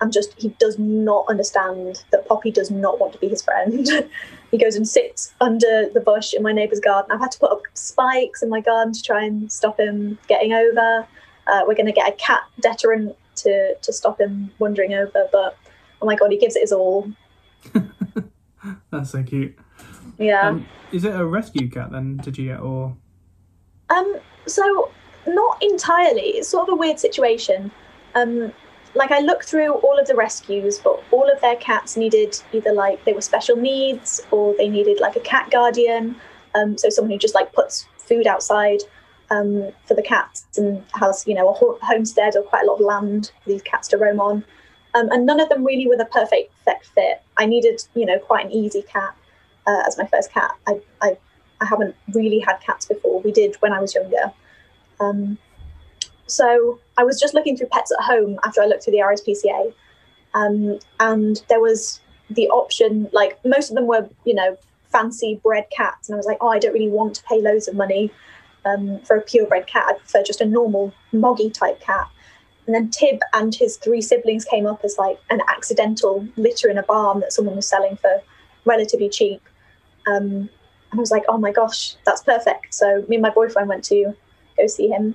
and 0.00 0.12
just 0.12 0.32
he 0.40 0.48
does 0.58 0.78
not 0.78 1.26
understand 1.28 2.04
that 2.10 2.26
Poppy 2.26 2.50
does 2.50 2.70
not 2.70 2.98
want 2.98 3.12
to 3.12 3.18
be 3.18 3.28
his 3.28 3.42
friend. 3.42 3.86
he 4.50 4.58
goes 4.58 4.76
and 4.76 4.88
sits 4.88 5.34
under 5.40 5.88
the 5.92 6.00
bush 6.00 6.32
in 6.34 6.42
my 6.42 6.52
neighbour's 6.52 6.80
garden. 6.80 7.10
I've 7.10 7.20
had 7.20 7.32
to 7.32 7.38
put 7.38 7.50
up 7.52 7.62
spikes 7.74 8.42
in 8.42 8.48
my 8.48 8.60
garden 8.60 8.92
to 8.92 9.02
try 9.02 9.24
and 9.24 9.50
stop 9.50 9.78
him 9.78 10.18
getting 10.28 10.52
over. 10.52 11.06
Uh, 11.46 11.62
we're 11.66 11.74
going 11.74 11.86
to 11.86 11.92
get 11.92 12.08
a 12.08 12.16
cat 12.16 12.42
deterrent 12.60 13.16
to 13.36 13.74
to 13.74 13.92
stop 13.92 14.20
him 14.20 14.50
wandering 14.58 14.94
over, 14.94 15.28
but 15.32 15.56
oh 16.00 16.06
my 16.06 16.14
god, 16.14 16.30
he 16.30 16.38
gives 16.38 16.56
it 16.56 16.60
his 16.60 16.72
all. 16.72 17.10
That's 18.90 19.10
so 19.10 19.22
cute. 19.22 19.56
Yeah. 20.18 20.48
Um, 20.48 20.66
is 20.92 21.04
it 21.04 21.14
a 21.14 21.24
rescue 21.24 21.68
cat 21.68 21.90
then? 21.90 22.16
Did 22.18 22.38
you 22.38 22.48
get 22.48 22.60
or 22.60 22.96
Um, 23.90 24.16
so 24.46 24.90
not 25.26 25.62
entirely. 25.62 26.22
It's 26.22 26.48
sort 26.48 26.68
of 26.68 26.74
a 26.74 26.76
weird 26.76 26.98
situation. 26.98 27.70
Um, 28.14 28.52
like 28.94 29.12
I 29.12 29.20
looked 29.20 29.44
through 29.44 29.74
all 29.74 29.98
of 29.98 30.06
the 30.06 30.14
rescues, 30.14 30.78
but 30.78 31.02
all 31.10 31.30
of 31.30 31.40
their 31.40 31.56
cats 31.56 31.96
needed 31.96 32.40
either 32.52 32.72
like 32.72 33.04
they 33.04 33.12
were 33.12 33.20
special 33.20 33.56
needs 33.56 34.20
or 34.30 34.54
they 34.56 34.68
needed 34.68 35.00
like 35.00 35.16
a 35.16 35.20
cat 35.20 35.50
guardian. 35.50 36.16
Um, 36.54 36.78
so 36.78 36.88
someone 36.88 37.12
who 37.12 37.18
just 37.18 37.34
like 37.34 37.52
puts 37.52 37.86
food 37.98 38.26
outside 38.26 38.80
um, 39.30 39.70
for 39.86 39.94
the 39.94 40.02
cats 40.02 40.46
and 40.56 40.82
has 40.94 41.26
you 41.26 41.34
know 41.34 41.50
a 41.50 41.84
homestead 41.84 42.34
or 42.34 42.42
quite 42.42 42.64
a 42.64 42.66
lot 42.66 42.76
of 42.76 42.80
land 42.80 43.32
for 43.42 43.50
these 43.50 43.62
cats 43.62 43.88
to 43.88 43.98
roam 43.98 44.20
on. 44.20 44.44
Um, 44.94 45.10
and 45.10 45.26
none 45.26 45.38
of 45.38 45.50
them 45.50 45.64
really 45.64 45.86
were 45.86 45.96
the 45.96 46.06
perfect 46.06 46.52
perfect 46.64 46.86
fit. 46.86 47.22
I 47.36 47.46
needed 47.46 47.82
you 47.94 48.06
know 48.06 48.18
quite 48.18 48.46
an 48.46 48.52
easy 48.52 48.82
cat 48.82 49.14
uh, 49.68 49.82
as 49.86 49.98
my 49.98 50.06
first 50.06 50.32
cat. 50.32 50.50
I, 50.66 50.80
I 51.00 51.16
I 51.60 51.66
haven't 51.66 51.94
really 52.14 52.38
had 52.38 52.60
cats 52.60 52.86
before. 52.86 53.20
We 53.20 53.32
did 53.32 53.56
when 53.56 53.72
I 53.72 53.80
was 53.80 53.94
younger. 53.94 54.32
Um, 55.00 55.38
so 56.26 56.78
I 56.96 57.04
was 57.04 57.18
just 57.20 57.34
looking 57.34 57.56
through 57.56 57.68
pets 57.68 57.92
at 57.92 58.04
home 58.04 58.38
after 58.44 58.62
I 58.62 58.66
looked 58.66 58.84
through 58.84 58.92
the 58.92 58.98
RSPCA, 58.98 59.72
um, 60.34 60.78
and 61.00 61.42
there 61.48 61.60
was 61.60 62.00
the 62.30 62.48
option. 62.48 63.08
Like 63.12 63.38
most 63.44 63.70
of 63.70 63.76
them 63.76 63.86
were, 63.86 64.08
you 64.24 64.34
know, 64.34 64.56
fancy 64.90 65.40
bred 65.42 65.66
cats, 65.70 66.08
and 66.08 66.14
I 66.14 66.18
was 66.18 66.26
like, 66.26 66.38
oh, 66.40 66.48
I 66.48 66.58
don't 66.58 66.72
really 66.72 66.88
want 66.88 67.14
to 67.16 67.22
pay 67.24 67.40
loads 67.40 67.68
of 67.68 67.74
money 67.74 68.10
um, 68.64 69.00
for 69.00 69.16
a 69.16 69.20
purebred 69.20 69.66
cat. 69.66 69.84
I 69.88 69.92
prefer 69.94 70.22
just 70.22 70.40
a 70.40 70.46
normal 70.46 70.92
moggy 71.12 71.50
type 71.50 71.80
cat. 71.80 72.08
And 72.66 72.74
then 72.74 72.90
Tib 72.90 73.20
and 73.32 73.54
his 73.54 73.78
three 73.78 74.02
siblings 74.02 74.44
came 74.44 74.66
up 74.66 74.84
as 74.84 74.96
like 74.98 75.18
an 75.30 75.40
accidental 75.48 76.28
litter 76.36 76.68
in 76.68 76.76
a 76.76 76.82
barn 76.82 77.20
that 77.20 77.32
someone 77.32 77.56
was 77.56 77.66
selling 77.66 77.96
for 77.96 78.20
relatively 78.66 79.08
cheap. 79.08 79.47
Um, 80.08 80.48
and 80.90 80.98
I 80.98 81.00
was 81.00 81.10
like, 81.10 81.24
oh 81.28 81.38
my 81.38 81.52
gosh, 81.52 81.96
that's 82.04 82.22
perfect. 82.22 82.74
So 82.74 83.04
me 83.08 83.16
and 83.16 83.22
my 83.22 83.30
boyfriend 83.30 83.68
went 83.68 83.84
to 83.84 84.14
go 84.56 84.66
see 84.66 84.88
him. 84.88 85.14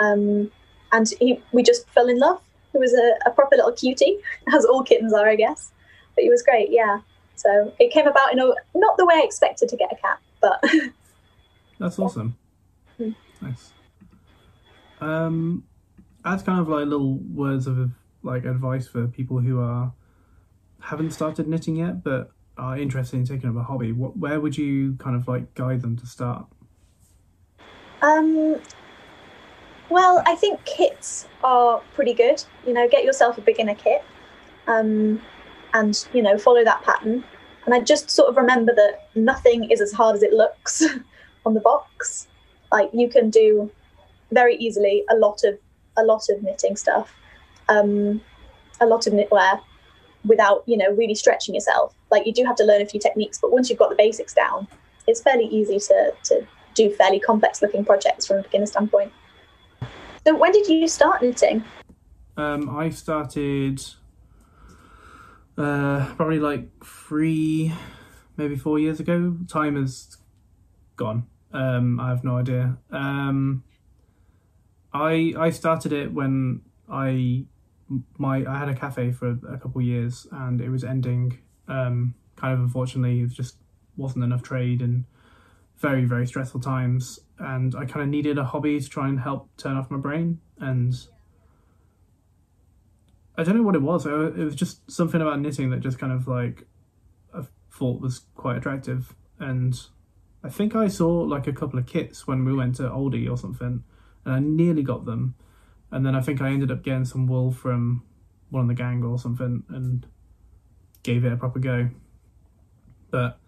Um, 0.00 0.50
and 0.92 1.12
he, 1.20 1.42
we 1.52 1.62
just 1.62 1.88
fell 1.90 2.08
in 2.08 2.18
love. 2.18 2.40
He 2.72 2.78
was 2.78 2.94
a, 2.94 3.28
a 3.28 3.32
proper 3.32 3.56
little 3.56 3.72
cutie, 3.72 4.18
as 4.54 4.64
all 4.64 4.82
kittens 4.82 5.12
are, 5.12 5.28
I 5.28 5.36
guess. 5.36 5.72
But 6.14 6.24
he 6.24 6.30
was 6.30 6.42
great, 6.42 6.70
yeah. 6.70 7.00
So 7.36 7.72
it 7.80 7.92
came 7.92 8.06
about 8.06 8.32
in 8.32 8.38
a 8.38 8.52
not 8.74 8.96
the 8.96 9.06
way 9.06 9.14
I 9.16 9.22
expected 9.24 9.68
to 9.70 9.76
get 9.76 9.92
a 9.92 9.96
cat, 9.96 10.18
but 10.40 10.62
That's 11.78 11.98
awesome. 11.98 12.36
Hmm. 12.96 13.10
Nice. 13.40 13.72
Um, 15.00 15.64
as 16.24 16.42
kind 16.42 16.60
of 16.60 16.68
like 16.68 16.86
little 16.86 17.14
words 17.14 17.66
of 17.66 17.90
like 18.22 18.44
advice 18.44 18.86
for 18.86 19.08
people 19.08 19.40
who 19.40 19.60
are 19.60 19.92
haven't 20.80 21.10
started 21.10 21.48
knitting 21.48 21.76
yet 21.76 22.02
but 22.02 22.30
are 22.58 22.78
interested 22.78 23.16
in 23.16 23.24
taking 23.24 23.48
up 23.48 23.56
a 23.56 23.62
hobby. 23.62 23.92
What 23.92 24.16
where 24.16 24.40
would 24.40 24.56
you 24.56 24.94
kind 24.98 25.16
of 25.16 25.28
like 25.28 25.54
guide 25.54 25.82
them 25.82 25.96
to 25.96 26.06
start? 26.06 26.46
Um, 28.02 28.60
well, 29.88 30.22
I 30.26 30.34
think 30.34 30.64
kits 30.64 31.28
are 31.44 31.80
pretty 31.94 32.14
good. 32.14 32.42
You 32.66 32.72
know, 32.72 32.88
get 32.88 33.04
yourself 33.04 33.38
a 33.38 33.40
beginner 33.40 33.74
kit, 33.74 34.02
um, 34.66 35.20
and 35.74 36.06
you 36.12 36.22
know, 36.22 36.38
follow 36.38 36.64
that 36.64 36.82
pattern. 36.82 37.24
And 37.64 37.74
I 37.74 37.80
just 37.80 38.10
sort 38.10 38.28
of 38.28 38.36
remember 38.36 38.74
that 38.74 39.08
nothing 39.14 39.70
is 39.70 39.80
as 39.80 39.92
hard 39.92 40.16
as 40.16 40.22
it 40.22 40.32
looks 40.32 40.82
on 41.46 41.54
the 41.54 41.60
box. 41.60 42.28
Like 42.72 42.90
you 42.92 43.08
can 43.08 43.30
do 43.30 43.70
very 44.32 44.56
easily 44.56 45.04
a 45.10 45.16
lot 45.16 45.44
of 45.44 45.58
a 45.96 46.02
lot 46.02 46.28
of 46.30 46.42
knitting 46.42 46.76
stuff, 46.76 47.14
um, 47.68 48.20
a 48.80 48.86
lot 48.86 49.06
of 49.06 49.12
knitwear, 49.12 49.60
without 50.24 50.64
you 50.66 50.76
know 50.76 50.90
really 50.92 51.14
stretching 51.14 51.54
yourself. 51.54 51.94
Like 52.12 52.26
you 52.26 52.32
do 52.32 52.44
have 52.44 52.56
to 52.56 52.64
learn 52.64 52.82
a 52.82 52.86
few 52.86 53.00
techniques, 53.00 53.38
but 53.40 53.50
once 53.50 53.68
you've 53.68 53.78
got 53.78 53.90
the 53.90 53.96
basics 53.96 54.34
down, 54.34 54.68
it's 55.08 55.20
fairly 55.20 55.46
easy 55.46 55.78
to 55.80 56.12
to 56.24 56.46
do 56.74 56.90
fairly 56.90 57.18
complex 57.18 57.60
looking 57.62 57.84
projects 57.84 58.26
from 58.26 58.38
a 58.38 58.42
beginner 58.42 58.66
standpoint. 58.66 59.12
So 60.24 60.36
when 60.36 60.52
did 60.52 60.68
you 60.68 60.86
start 60.86 61.22
knitting? 61.22 61.64
Um, 62.36 62.70
I 62.70 62.90
started 62.90 63.82
uh, 65.58 66.14
probably 66.16 66.38
like 66.38 66.68
three, 66.84 67.72
maybe 68.36 68.56
four 68.56 68.78
years 68.78 69.00
ago. 69.00 69.36
Time 69.48 69.76
has 69.76 70.16
gone. 70.96 71.26
Um, 71.52 71.98
I 71.98 72.10
have 72.10 72.24
no 72.24 72.36
idea. 72.38 72.78
Um, 72.90 73.64
I 74.92 75.34
I 75.38 75.50
started 75.50 75.92
it 75.92 76.12
when 76.12 76.62
I 76.90 77.44
my 78.18 78.44
I 78.46 78.58
had 78.58 78.68
a 78.68 78.74
cafe 78.74 79.12
for 79.12 79.30
a 79.48 79.58
couple 79.58 79.80
of 79.80 79.86
years 79.86 80.26
and 80.30 80.60
it 80.60 80.68
was 80.68 80.84
ending. 80.84 81.38
Um, 81.72 82.14
kind 82.36 82.52
of 82.52 82.60
unfortunately, 82.60 83.20
it 83.20 83.30
just 83.30 83.56
wasn't 83.96 84.24
enough 84.24 84.42
trade 84.42 84.82
and 84.82 85.04
very 85.78 86.04
very 86.04 86.26
stressful 86.26 86.60
times. 86.60 87.18
And 87.38 87.74
I 87.74 87.84
kind 87.86 88.02
of 88.02 88.08
needed 88.08 88.38
a 88.38 88.44
hobby 88.44 88.78
to 88.78 88.88
try 88.88 89.08
and 89.08 89.18
help 89.18 89.48
turn 89.56 89.76
off 89.76 89.90
my 89.90 89.96
brain. 89.96 90.40
And 90.58 90.94
I 93.36 93.42
don't 93.42 93.56
know 93.56 93.62
what 93.62 93.74
it 93.74 93.82
was. 93.82 94.06
It 94.06 94.36
was 94.36 94.54
just 94.54 94.90
something 94.90 95.20
about 95.20 95.40
knitting 95.40 95.70
that 95.70 95.80
just 95.80 95.98
kind 95.98 96.12
of 96.12 96.28
like 96.28 96.66
I 97.34 97.42
thought 97.70 98.00
was 98.00 98.26
quite 98.36 98.58
attractive. 98.58 99.14
And 99.38 99.80
I 100.44 100.50
think 100.50 100.76
I 100.76 100.88
saw 100.88 101.08
like 101.22 101.46
a 101.46 101.52
couple 101.52 101.78
of 101.78 101.86
kits 101.86 102.26
when 102.26 102.44
we 102.44 102.52
went 102.52 102.76
to 102.76 102.82
Aldi 102.82 103.30
or 103.30 103.36
something, 103.36 103.82
and 104.24 104.34
I 104.34 104.38
nearly 104.38 104.82
got 104.82 105.04
them. 105.06 105.34
And 105.90 106.04
then 106.06 106.14
I 106.14 106.20
think 106.20 106.40
I 106.40 106.50
ended 106.50 106.70
up 106.70 106.82
getting 106.82 107.04
some 107.04 107.26
wool 107.26 107.50
from 107.50 108.04
Wool 108.50 108.60
and 108.60 108.70
the 108.70 108.74
Gang 108.74 109.02
or 109.02 109.18
something 109.18 109.64
and 109.68 110.06
gave 111.02 111.24
it 111.24 111.32
a 111.32 111.36
proper 111.36 111.58
go. 111.58 111.88
But 113.10 113.38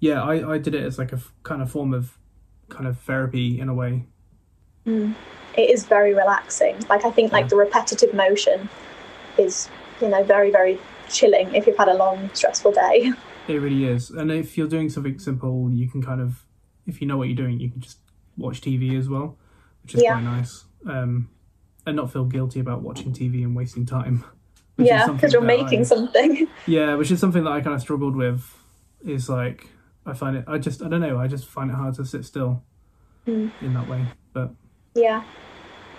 yeah, 0.00 0.22
I, 0.22 0.54
I 0.54 0.58
did 0.58 0.74
it 0.74 0.84
as 0.84 0.98
like 0.98 1.12
a 1.12 1.16
f- 1.16 1.32
kind 1.42 1.62
of 1.62 1.70
form 1.70 1.92
of 1.94 2.16
kind 2.68 2.86
of 2.86 2.98
therapy 3.00 3.60
in 3.60 3.68
a 3.68 3.74
way. 3.74 4.06
Mm. 4.86 5.14
It 5.56 5.70
is 5.70 5.84
very 5.86 6.14
relaxing. 6.14 6.76
Like 6.88 7.04
I 7.04 7.10
think 7.10 7.32
like 7.32 7.44
Yeah. 7.44 7.48
the 7.48 7.56
repetitive 7.56 8.12
motion 8.14 8.68
is, 9.38 9.68
you 10.00 10.08
know, 10.08 10.22
very, 10.22 10.50
very 10.50 10.78
chilling 11.08 11.54
if 11.54 11.66
you've 11.66 11.76
had 11.78 11.88
a 11.88 11.94
long, 11.94 12.30
stressful 12.34 12.72
day. 12.72 13.12
It 13.48 13.60
really 13.60 13.84
is. 13.84 14.10
And 14.10 14.32
if 14.32 14.58
you're 14.58 14.66
doing 14.66 14.88
something 14.90 15.20
simple, 15.20 15.70
you 15.70 15.88
can 15.88 16.02
kind 16.02 16.20
of, 16.20 16.44
if 16.84 17.00
you 17.00 17.06
know 17.06 17.16
what 17.16 17.28
you're 17.28 17.36
doing, 17.36 17.60
you 17.60 17.70
can 17.70 17.80
just 17.80 17.98
watch 18.36 18.60
TV 18.60 18.98
as 18.98 19.08
well, 19.08 19.38
which 19.84 19.94
is 19.94 20.02
Yeah. 20.02 20.14
quite 20.14 20.24
nice. 20.24 20.64
Um, 20.84 21.30
and 21.86 21.94
not 21.94 22.12
feel 22.12 22.24
guilty 22.24 22.58
about 22.58 22.82
watching 22.82 23.12
TV 23.12 23.44
and 23.44 23.54
wasting 23.54 23.86
time. 23.86 24.24
which 24.76 24.86
yeah, 24.88 25.06
because 25.10 25.32
you're 25.32 25.42
making 25.42 25.80
I- 25.80 25.84
something. 25.84 26.48
Yeah, 26.66 26.94
which 26.94 27.10
is 27.10 27.18
something 27.20 27.44
that 27.44 27.50
I 27.52 27.60
kind 27.60 27.74
of 27.74 27.80
struggled 27.80 28.16
with. 28.16 28.42
Is 29.04 29.28
like 29.28 29.68
I 30.04 30.14
find 30.14 30.36
it. 30.36 30.44
I 30.48 30.58
just 30.58 30.82
I 30.82 30.88
don't 30.88 31.00
know. 31.00 31.18
I 31.18 31.26
just 31.28 31.46
find 31.46 31.70
it 31.70 31.74
hard 31.74 31.94
to 31.94 32.04
sit 32.04 32.24
still 32.24 32.62
Mm. 33.26 33.50
in 33.60 33.74
that 33.74 33.88
way. 33.88 34.04
But 34.32 34.50
yeah. 34.94 35.22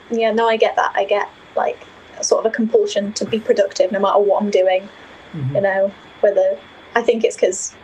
Yeah, 0.10 0.32
no, 0.32 0.48
I 0.48 0.56
get 0.58 0.76
that. 0.78 0.94
I 0.96 1.04
get 1.04 1.28
like 1.56 1.78
sort 2.22 2.46
of 2.46 2.52
a 2.52 2.56
compulsion 2.56 3.12
to 3.14 3.26
be 3.26 3.40
productive 3.40 3.92
no 3.92 4.00
matter 4.00 4.20
what 4.20 4.42
I'm 4.42 4.50
doing. 4.50 4.88
mhm. 5.34 5.54
you 5.56 5.62
know 5.62 5.92
whether 6.22 6.58
i 6.96 7.02
think 7.02 7.24
it's 7.24 7.36
because 7.36 7.76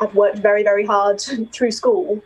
i've 0.00 0.12
worked 0.14 0.38
very 0.38 0.62
very 0.64 0.84
hard 0.84 1.20
through 1.52 1.70
school 1.70 2.20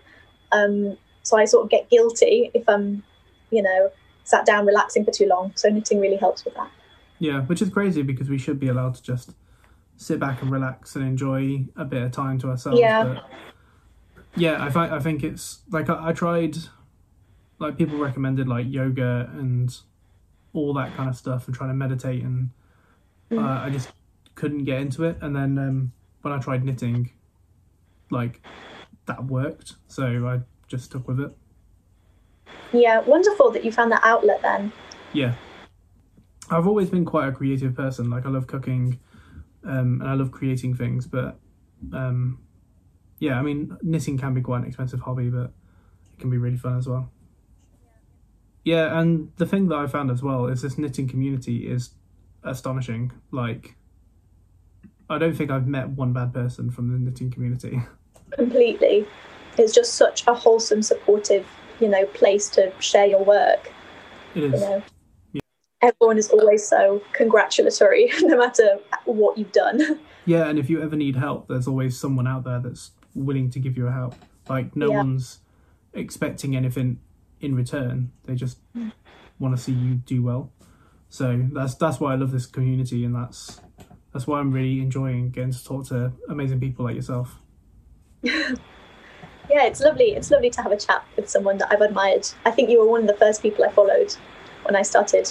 um, 0.52 0.96
so 1.22 1.36
i 1.36 1.44
sort 1.44 1.64
of 1.64 1.70
get 1.70 1.90
guilty 1.90 2.50
if 2.54 2.66
i'm 2.68 3.02
you 3.50 3.60
know 3.62 3.90
sat 4.24 4.46
down 4.46 4.64
relaxing 4.64 5.04
for 5.04 5.10
too 5.10 5.26
long 5.26 5.52
so 5.56 5.68
knitting 5.68 6.00
really 6.00 6.16
helps 6.16 6.44
with 6.46 6.54
that 6.54 6.70
yeah, 7.20 7.42
which 7.42 7.62
is 7.62 7.68
crazy 7.70 8.02
because 8.02 8.28
we 8.28 8.38
should 8.38 8.58
be 8.58 8.66
allowed 8.68 8.94
to 8.96 9.02
just 9.02 9.34
sit 9.96 10.18
back 10.18 10.42
and 10.42 10.50
relax 10.50 10.96
and 10.96 11.04
enjoy 11.06 11.66
a 11.76 11.84
bit 11.84 12.02
of 12.02 12.10
time 12.10 12.38
to 12.40 12.48
ourselves. 12.50 12.80
Yeah. 12.80 13.20
Yeah, 14.34 14.64
I 14.64 14.70
find 14.70 14.92
I 14.92 14.98
think 15.00 15.22
it's 15.22 15.60
like 15.70 15.88
I, 15.88 16.08
I 16.08 16.12
tried, 16.12 16.56
like 17.58 17.76
people 17.78 17.98
recommended 17.98 18.48
like 18.48 18.66
yoga 18.68 19.30
and 19.34 19.72
all 20.52 20.72
that 20.74 20.94
kind 20.96 21.08
of 21.08 21.14
stuff 21.16 21.46
and 21.46 21.54
trying 21.54 21.70
to 21.70 21.74
meditate 21.74 22.22
and 22.24 22.50
Mm. 23.30 23.44
uh, 23.44 23.64
I 23.64 23.70
just 23.70 23.92
couldn't 24.34 24.64
get 24.64 24.80
into 24.80 25.04
it. 25.04 25.16
And 25.20 25.36
then 25.36 25.56
um, 25.56 25.92
when 26.22 26.34
I 26.34 26.38
tried 26.40 26.64
knitting, 26.64 27.12
like 28.10 28.44
that 29.06 29.24
worked, 29.26 29.74
so 29.86 30.26
I 30.26 30.40
just 30.66 30.86
stuck 30.86 31.06
with 31.06 31.20
it. 31.20 31.30
yeah 32.72 33.00
wonderful 33.00 33.50
that 33.52 33.64
you 33.64 33.70
found 33.72 33.92
that 33.92 34.00
outlet 34.04 34.40
then 34.42 34.72
Yeah. 35.12 35.34
I've 36.50 36.66
always 36.66 36.90
been 36.90 37.04
quite 37.04 37.28
a 37.28 37.32
creative 37.32 37.74
person. 37.74 38.10
Like 38.10 38.26
I 38.26 38.28
love 38.28 38.46
cooking, 38.46 38.98
um, 39.64 40.00
and 40.00 40.08
I 40.08 40.14
love 40.14 40.30
creating 40.32 40.74
things. 40.74 41.06
But 41.06 41.38
um, 41.92 42.40
yeah, 43.18 43.38
I 43.38 43.42
mean, 43.42 43.76
knitting 43.82 44.18
can 44.18 44.34
be 44.34 44.40
quite 44.40 44.62
an 44.62 44.66
expensive 44.66 45.00
hobby, 45.00 45.28
but 45.28 45.52
it 46.12 46.18
can 46.18 46.30
be 46.30 46.38
really 46.38 46.56
fun 46.56 46.76
as 46.76 46.88
well. 46.88 47.10
Yeah, 48.64 48.98
and 48.98 49.32
the 49.36 49.46
thing 49.46 49.68
that 49.68 49.76
I 49.76 49.86
found 49.86 50.10
as 50.10 50.22
well 50.22 50.46
is 50.46 50.62
this 50.62 50.76
knitting 50.76 51.08
community 51.08 51.66
is 51.66 51.90
astonishing. 52.42 53.10
Like, 53.30 53.76
I 55.08 55.18
don't 55.18 55.34
think 55.34 55.50
I've 55.50 55.66
met 55.66 55.88
one 55.88 56.12
bad 56.12 56.34
person 56.34 56.70
from 56.70 56.92
the 56.92 56.98
knitting 56.98 57.30
community. 57.30 57.82
completely 58.30 59.06
it's 59.58 59.74
just 59.74 59.94
such 59.94 60.26
a 60.26 60.34
wholesome 60.34 60.82
supportive 60.82 61.46
you 61.80 61.88
know 61.88 62.04
place 62.06 62.48
to 62.48 62.72
share 62.80 63.06
your 63.06 63.24
work 63.24 63.72
It 64.34 64.42
you 64.42 64.48
know 64.50 64.82
everyone 65.82 66.18
is 66.18 66.28
always 66.28 66.66
so 66.66 67.02
congratulatory 67.12 68.10
no 68.22 68.36
matter 68.36 68.78
what 69.04 69.36
you've 69.38 69.52
done 69.52 69.98
Yeah, 70.24 70.48
and 70.48 70.58
if 70.58 70.68
you 70.68 70.82
ever 70.82 70.96
need 70.96 71.16
help, 71.16 71.48
there's 71.48 71.66
always 71.66 71.98
someone 71.98 72.26
out 72.26 72.44
there 72.44 72.60
that's 72.60 72.92
willing 73.14 73.50
to 73.50 73.58
give 73.58 73.76
you 73.76 73.86
a 73.88 73.92
help. 73.92 74.14
Like 74.48 74.76
no 74.76 74.90
Yeah. 74.90 74.98
one's 74.98 75.40
expecting 75.92 76.54
anything 76.54 77.00
in 77.40 77.54
return. 77.54 78.12
They 78.24 78.34
just 78.34 78.58
hmm. 78.74 78.90
want 79.38 79.56
to 79.56 79.62
see 79.62 79.72
you 79.72 79.94
do 79.94 80.22
well. 80.22 80.52
So 81.08 81.48
that's 81.52 81.74
that's 81.74 81.98
why 81.98 82.12
I 82.12 82.16
love 82.16 82.30
this 82.30 82.46
community, 82.46 83.04
and 83.04 83.14
that's 83.14 83.60
that's 84.12 84.26
why 84.26 84.38
I'm 84.38 84.52
really 84.52 84.80
enjoying 84.80 85.30
getting 85.30 85.52
to 85.52 85.64
talk 85.64 85.86
to 85.88 86.12
amazing 86.28 86.60
people 86.60 86.84
like 86.84 86.94
yourself. 86.94 87.38
yeah 88.22 89.64
it's 89.64 89.80
lovely 89.80 90.12
it's 90.12 90.30
lovely 90.30 90.50
to 90.50 90.62
have 90.62 90.70
a 90.70 90.76
chat 90.76 91.02
with 91.16 91.28
someone 91.28 91.56
that 91.58 91.72
i've 91.72 91.80
admired 91.80 92.28
i 92.44 92.50
think 92.50 92.68
you 92.68 92.78
were 92.78 92.86
one 92.86 93.00
of 93.00 93.06
the 93.06 93.14
first 93.14 93.40
people 93.42 93.64
i 93.64 93.68
followed 93.70 94.14
when 94.64 94.76
i 94.76 94.82
started 94.82 95.28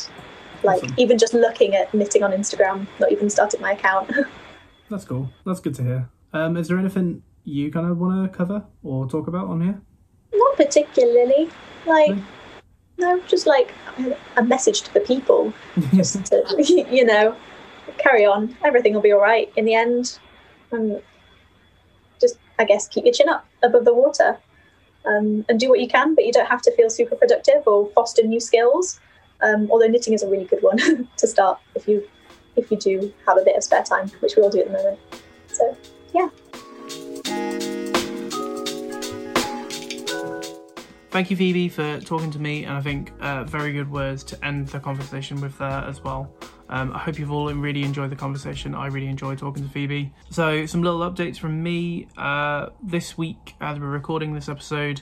like 0.63 0.84
Awesome. 0.84 0.95
even 0.98 1.17
just 1.17 1.34
looking 1.34 1.76
at 1.76 1.93
knitting 1.93 2.24
on 2.24 2.32
instagram 2.32 2.88
not 3.00 3.12
even 3.12 3.30
started 3.30 3.60
my 3.62 3.74
account 3.74 4.10
That's 4.89 5.06
cool. 5.06 5.30
That's 5.45 5.60
good 5.60 5.76
to 5.76 5.84
hear. 5.84 6.10
Um, 6.34 6.58
is 6.58 6.67
there 6.67 6.80
anything 6.80 7.22
you 7.43 7.72
kind 7.72 7.86
of 7.86 8.00
want 8.00 8.24
to 8.32 8.36
cover 8.36 8.63
or 8.82 9.08
talk 9.08 9.28
about 9.28 9.48
on 9.48 9.62
here? 9.62 9.80
not 10.34 10.56
particularly 10.58 11.48
like 11.86 12.15
No? 12.15 12.24
no 12.98 13.19
just 13.28 13.45
like 13.45 13.72
a 14.38 14.43
message 14.43 14.82
to 14.82 14.93
the 14.95 15.00
people 15.02 15.54
just 15.93 16.26
to 16.26 16.43
you 16.91 17.06
know 17.06 17.36
carry 18.00 18.26
on 18.26 18.56
everything 18.65 18.93
will 18.95 19.02
be 19.02 19.12
all 19.12 19.22
right 19.22 19.52
in 19.58 19.65
the 19.65 19.76
end 19.76 20.17
and 20.72 21.02
just 22.19 22.38
i 22.58 22.63
guess 22.65 22.88
keep 22.88 23.06
your 23.06 23.13
chin 23.13 23.30
up 23.30 23.45
above 23.63 23.86
the 23.86 23.93
water 23.93 24.38
um, 25.06 25.45
and 25.50 25.60
do 25.60 25.69
what 25.69 25.80
you 25.80 25.88
can 25.88 26.15
but 26.15 26.26
you 26.26 26.32
don't 26.32 26.48
have 26.50 26.62
to 26.63 26.72
feel 26.76 26.89
super 26.89 27.15
productive 27.15 27.62
or 27.67 27.89
foster 27.91 28.24
new 28.24 28.39
skills 28.39 29.00
um, 29.41 29.69
although 29.71 29.88
knitting 29.88 30.13
is 30.13 30.23
a 30.23 30.28
really 30.28 30.45
good 30.45 30.62
one 30.62 30.78
to 31.17 31.28
start 31.28 31.60
if 31.75 31.88
you 31.88 32.08
if 32.56 32.69
you 32.71 32.78
do 32.78 33.13
have 33.25 33.38
a 33.38 33.43
bit 33.43 33.56
of 33.56 33.63
spare 33.63 33.84
time 33.84 34.10
which 34.19 34.36
we 34.36 34.43
all 34.43 34.49
do 34.49 34.60
at 34.60 34.67
the 34.67 34.73
moment 34.73 34.99
so 35.47 35.78
yeah 36.13 36.30
Thank 41.12 41.32
you, 41.32 41.38
Phoebe, 41.38 41.69
for 41.69 41.99
talking 42.02 42.30
to 42.30 42.39
me, 42.39 42.65
and 42.65 42.78
I 42.78 42.82
think 42.82 43.12
uh, 43.19 43.43
very 43.43 43.73
good 43.73 43.89
words 43.91 44.23
to 44.25 44.45
end 44.45 44.67
the 44.67 44.80
conversation 44.80 45.41
with 45.41 45.58
there 45.58 45.67
as 45.67 46.04
well. 46.04 46.32
Um, 46.69 46.93
I 46.93 46.99
hope 46.99 47.17
you've 47.17 47.32
all 47.32 47.52
really 47.52 47.82
enjoyed 47.84 48.12
the 48.12 48.15
conversation. 48.15 48.75
I 48.75 48.88
really 48.88 49.08
enjoyed 49.08 49.39
talking 49.39 49.63
to 49.63 49.69
Phoebe. 49.69 50.13
So, 50.30 50.67
some 50.67 50.84
little 50.84 50.99
updates 50.99 51.39
from 51.39 51.63
me. 51.63 52.08
Uh, 52.15 52.67
this 52.84 53.17
week, 53.17 53.56
as 53.60 53.80
we're 53.80 53.88
recording 53.88 54.36
this 54.36 54.47
episode, 54.47 55.02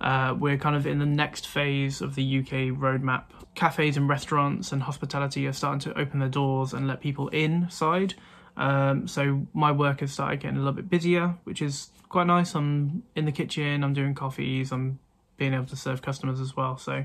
uh, 0.00 0.36
we're 0.38 0.58
kind 0.58 0.76
of 0.76 0.86
in 0.86 1.00
the 1.00 1.06
next 1.06 1.48
phase 1.48 2.00
of 2.00 2.14
the 2.14 2.38
UK 2.38 2.72
roadmap. 2.78 3.24
Cafes 3.58 3.96
and 3.96 4.08
restaurants 4.08 4.70
and 4.70 4.84
hospitality 4.84 5.44
are 5.48 5.52
starting 5.52 5.80
to 5.80 5.98
open 5.98 6.20
their 6.20 6.28
doors 6.28 6.72
and 6.72 6.86
let 6.86 7.00
people 7.00 7.26
inside. 7.30 8.14
Um, 8.56 9.08
so 9.08 9.48
my 9.52 9.72
work 9.72 9.98
has 9.98 10.12
started 10.12 10.38
getting 10.38 10.58
a 10.58 10.60
little 10.60 10.74
bit 10.74 10.88
busier, 10.88 11.34
which 11.42 11.60
is 11.60 11.90
quite 12.08 12.28
nice. 12.28 12.54
I'm 12.54 13.02
in 13.16 13.24
the 13.24 13.32
kitchen, 13.32 13.82
I'm 13.82 13.94
doing 13.94 14.14
coffees, 14.14 14.70
I'm 14.70 15.00
being 15.38 15.54
able 15.54 15.66
to 15.66 15.74
serve 15.74 16.02
customers 16.02 16.38
as 16.38 16.56
well. 16.56 16.76
So 16.76 17.04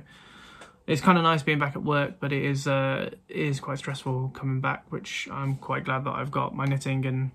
it's 0.86 1.02
kind 1.02 1.18
of 1.18 1.24
nice 1.24 1.42
being 1.42 1.58
back 1.58 1.76
at 1.76 1.82
work, 1.82 2.20
but 2.20 2.32
it 2.32 2.46
is 2.46 2.68
uh, 2.68 3.10
it 3.28 3.36
is 3.36 3.60
quite 3.60 3.80
stressful 3.80 4.30
coming 4.36 4.62
back, 4.62 4.86
which 4.92 5.28
I'm 5.32 5.56
quite 5.56 5.86
glad 5.86 6.04
that 6.04 6.12
I've 6.12 6.30
got 6.30 6.56
my 6.56 6.66
knitting 6.66 7.08
and 7.08 7.32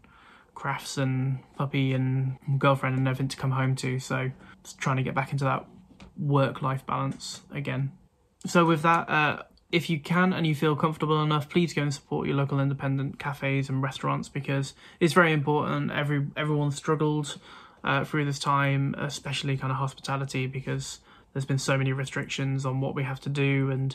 crafts 0.54 0.96
and 0.96 1.40
puppy 1.56 1.92
and 1.92 2.36
girlfriend 2.56 2.96
and 2.96 3.08
everything 3.08 3.26
to 3.28 3.36
come 3.36 3.50
home 3.50 3.74
to. 3.76 3.98
So 3.98 4.30
just 4.62 4.78
trying 4.78 4.98
to 4.98 5.02
get 5.02 5.16
back 5.16 5.32
into 5.32 5.42
that 5.42 5.66
work 6.16 6.62
life 6.62 6.86
balance 6.86 7.42
again. 7.50 7.97
So 8.46 8.64
with 8.64 8.82
that, 8.82 9.08
uh, 9.08 9.42
if 9.70 9.90
you 9.90 9.98
can 10.00 10.32
and 10.32 10.46
you 10.46 10.54
feel 10.54 10.76
comfortable 10.76 11.22
enough, 11.22 11.48
please 11.48 11.74
go 11.74 11.82
and 11.82 11.92
support 11.92 12.26
your 12.26 12.36
local 12.36 12.60
independent 12.60 13.18
cafes 13.18 13.68
and 13.68 13.82
restaurants 13.82 14.28
because 14.28 14.74
it's 15.00 15.12
very 15.12 15.32
important. 15.32 15.90
Every 15.90 16.26
everyone 16.36 16.70
struggled 16.70 17.38
uh, 17.84 18.04
through 18.04 18.24
this 18.24 18.38
time, 18.38 18.94
especially 18.96 19.56
kind 19.56 19.70
of 19.70 19.78
hospitality, 19.78 20.46
because 20.46 21.00
there's 21.32 21.44
been 21.44 21.58
so 21.58 21.76
many 21.76 21.92
restrictions 21.92 22.64
on 22.64 22.80
what 22.80 22.94
we 22.94 23.02
have 23.02 23.20
to 23.20 23.28
do, 23.28 23.70
and 23.70 23.94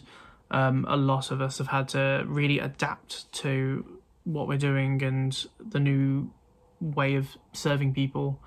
um, 0.52 0.86
a 0.88 0.96
lot 0.96 1.32
of 1.32 1.42
us 1.42 1.58
have 1.58 1.68
had 1.68 1.88
to 1.90 2.24
really 2.28 2.60
adapt 2.60 3.32
to 3.34 4.00
what 4.26 4.48
we're 4.48 4.58
doing 4.58 5.02
and 5.04 5.46
the 5.60 5.80
new 5.80 6.32
way 6.80 7.16
of 7.16 7.38
serving 7.52 7.94
people, 7.94 8.40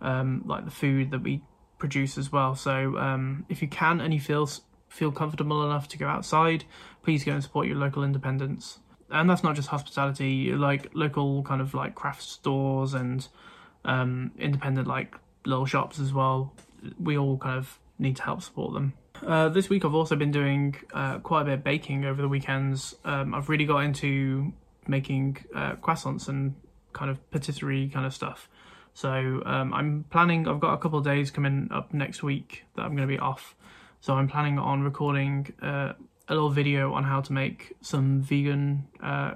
um, 0.00 0.42
like 0.44 0.64
the 0.64 0.70
food 0.70 1.10
that 1.10 1.22
we 1.22 1.42
produce 1.78 2.18
as 2.18 2.32
well. 2.32 2.54
So 2.54 2.96
um, 2.98 3.46
if 3.48 3.62
you 3.62 3.68
can 3.68 4.00
and 4.00 4.12
you 4.12 4.20
feel 4.20 4.48
feel 4.92 5.10
comfortable 5.10 5.64
enough 5.64 5.88
to 5.88 5.98
go 5.98 6.06
outside, 6.06 6.64
please 7.02 7.24
go 7.24 7.32
and 7.32 7.42
support 7.42 7.66
your 7.66 7.76
local 7.76 8.04
independents. 8.04 8.78
And 9.10 9.28
that's 9.28 9.42
not 9.42 9.56
just 9.56 9.68
hospitality, 9.68 10.52
like 10.52 10.90
local 10.94 11.42
kind 11.42 11.60
of 11.60 11.74
like 11.74 11.94
craft 11.94 12.22
stores 12.22 12.94
and 12.94 13.26
um, 13.84 14.32
independent 14.38 14.86
like 14.86 15.14
little 15.44 15.66
shops 15.66 15.98
as 15.98 16.12
well. 16.12 16.52
We 17.00 17.18
all 17.18 17.38
kind 17.38 17.58
of 17.58 17.78
need 17.98 18.16
to 18.16 18.22
help 18.22 18.42
support 18.42 18.74
them. 18.74 18.94
Uh, 19.26 19.48
this 19.48 19.68
week 19.68 19.84
I've 19.84 19.94
also 19.94 20.16
been 20.16 20.30
doing 20.30 20.76
uh, 20.92 21.18
quite 21.18 21.42
a 21.42 21.44
bit 21.44 21.54
of 21.54 21.64
baking 21.64 22.04
over 22.04 22.20
the 22.20 22.28
weekends. 22.28 22.94
Um, 23.04 23.34
I've 23.34 23.48
really 23.48 23.66
got 23.66 23.78
into 23.78 24.52
making 24.86 25.38
uh, 25.54 25.76
croissants 25.76 26.28
and 26.28 26.54
kind 26.92 27.10
of 27.10 27.30
patisserie 27.30 27.88
kind 27.88 28.04
of 28.04 28.12
stuff. 28.14 28.48
So 28.94 29.42
um, 29.46 29.72
I'm 29.72 30.04
planning. 30.10 30.46
I've 30.46 30.60
got 30.60 30.74
a 30.74 30.78
couple 30.78 30.98
of 30.98 31.04
days 31.04 31.30
coming 31.30 31.68
up 31.70 31.94
next 31.94 32.22
week 32.22 32.64
that 32.76 32.82
I'm 32.82 32.94
going 32.94 33.08
to 33.08 33.12
be 33.12 33.18
off. 33.18 33.54
So 34.02 34.14
I'm 34.14 34.26
planning 34.26 34.58
on 34.58 34.82
recording 34.82 35.52
uh, 35.62 35.92
a 36.26 36.34
little 36.34 36.50
video 36.50 36.92
on 36.92 37.04
how 37.04 37.20
to 37.20 37.32
make 37.32 37.76
some 37.82 38.20
vegan 38.20 38.88
uh, 39.00 39.34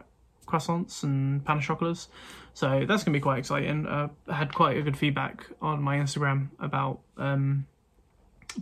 croissants 0.49 1.05
and 1.05 1.45
pain 1.47 1.59
au 1.59 1.61
chocolats. 1.61 2.09
So 2.53 2.81
that's 2.81 3.05
going 3.05 3.13
to 3.13 3.19
be 3.19 3.21
quite 3.21 3.39
exciting. 3.39 3.87
Uh, 3.87 4.09
I 4.27 4.35
had 4.35 4.53
quite 4.53 4.77
a 4.77 4.83
good 4.83 4.97
feedback 4.97 5.47
on 5.63 5.81
my 5.81 5.99
Instagram 5.99 6.49
about 6.59 6.99
um, 7.17 7.69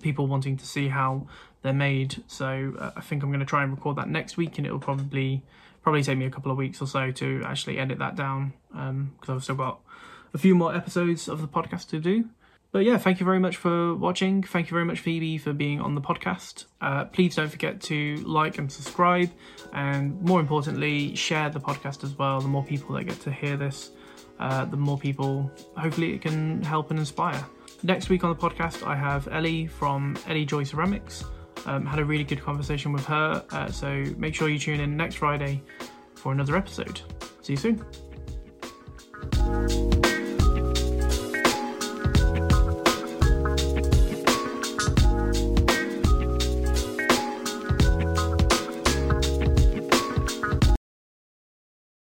people 0.03 0.27
wanting 0.27 0.59
to 0.59 0.67
see 0.67 0.89
how 0.89 1.27
they're 1.63 1.73
made. 1.73 2.23
So 2.27 2.75
uh, 2.79 2.91
I 2.97 3.01
think 3.01 3.23
I'm 3.23 3.31
going 3.31 3.41
to 3.41 3.47
try 3.47 3.63
and 3.63 3.73
record 3.73 3.97
that 3.97 4.09
next 4.11 4.37
week, 4.37 4.59
and 4.59 4.67
it'll 4.67 4.79
probably 4.79 5.43
probably 5.83 6.03
take 6.03 6.19
me 6.19 6.27
a 6.27 6.31
couple 6.31 6.53
of 6.53 6.59
weeks 6.59 6.83
or 6.83 6.87
so 6.87 7.13
to 7.13 7.43
actually 7.47 7.79
edit 7.79 7.99
that 8.01 8.15
down 8.15 8.53
because 8.71 9.29
um, 9.29 9.37
I've 9.37 9.43
still 9.43 9.55
got 9.55 9.81
a 10.35 10.39
few 10.39 10.55
more 10.55 10.75
episodes 10.75 11.29
of 11.29 11.41
the 11.41 11.49
podcast 11.49 11.89
to 11.91 11.99
do. 11.99 12.29
But 12.75 12.85
yeah, 12.85 12.99
thank 12.99 13.21
you 13.21 13.25
very 13.25 13.39
much 13.39 13.57
for 13.57 13.95
watching. 13.95 14.43
Thank 14.43 14.67
you 14.67 14.75
very 14.75 14.85
much, 14.85 14.99
Phoebe, 14.99 15.39
for 15.39 15.53
being 15.53 15.81
on 15.81 15.95
the 15.95 16.01
podcast. 16.01 16.65
Uh, 16.81 17.05
please 17.05 17.37
don't 17.37 17.49
forget 17.49 17.81
to 17.83 18.17
like 18.27 18.59
and 18.59 18.71
subscribe, 18.71 19.31
and 19.73 20.21
more 20.23 20.41
importantly, 20.41 21.15
share 21.15 21.49
the 21.51 21.61
podcast 21.61 22.03
as 22.03 22.19
well. 22.19 22.41
The 22.41 22.49
more 22.49 22.65
people 22.65 22.97
that 22.97 23.05
get 23.05 23.21
to 23.21 23.31
hear 23.31 23.57
this, 23.57 23.93
uh, 24.41 24.65
the 24.65 24.77
more 24.77 24.99
people, 24.99 25.53
hopefully, 25.77 26.15
it 26.15 26.23
can 26.23 26.65
help 26.65 26.91
and 26.91 26.99
inspire. 26.99 27.47
Next 27.85 28.09
week 28.09 28.25
on 28.25 28.31
the 28.31 28.37
podcast, 28.37 28.85
I 28.85 28.97
have 28.97 29.29
Ellie 29.29 29.69
from 29.69 30.17
Ellie 30.27 30.45
Joy 30.45 30.65
Ceramics. 30.65 31.23
Um, 31.67 31.87
had 31.87 32.01
a 32.01 32.05
really 32.05 32.25
good 32.25 32.43
conversation 32.43 32.93
with 32.93 33.05
her, 33.05 33.45
uh, 33.53 33.71
so 33.71 34.05
make 34.19 34.35
sure 34.35 34.49
you 34.49 34.59
tune 34.59 34.81
in 34.81 34.97
next 34.97 35.15
Friday 35.15 35.63
for 36.17 36.33
another 36.33 36.57
episode. 36.57 37.03
See 37.41 37.53
you 37.53 37.57
soon. 39.31 39.94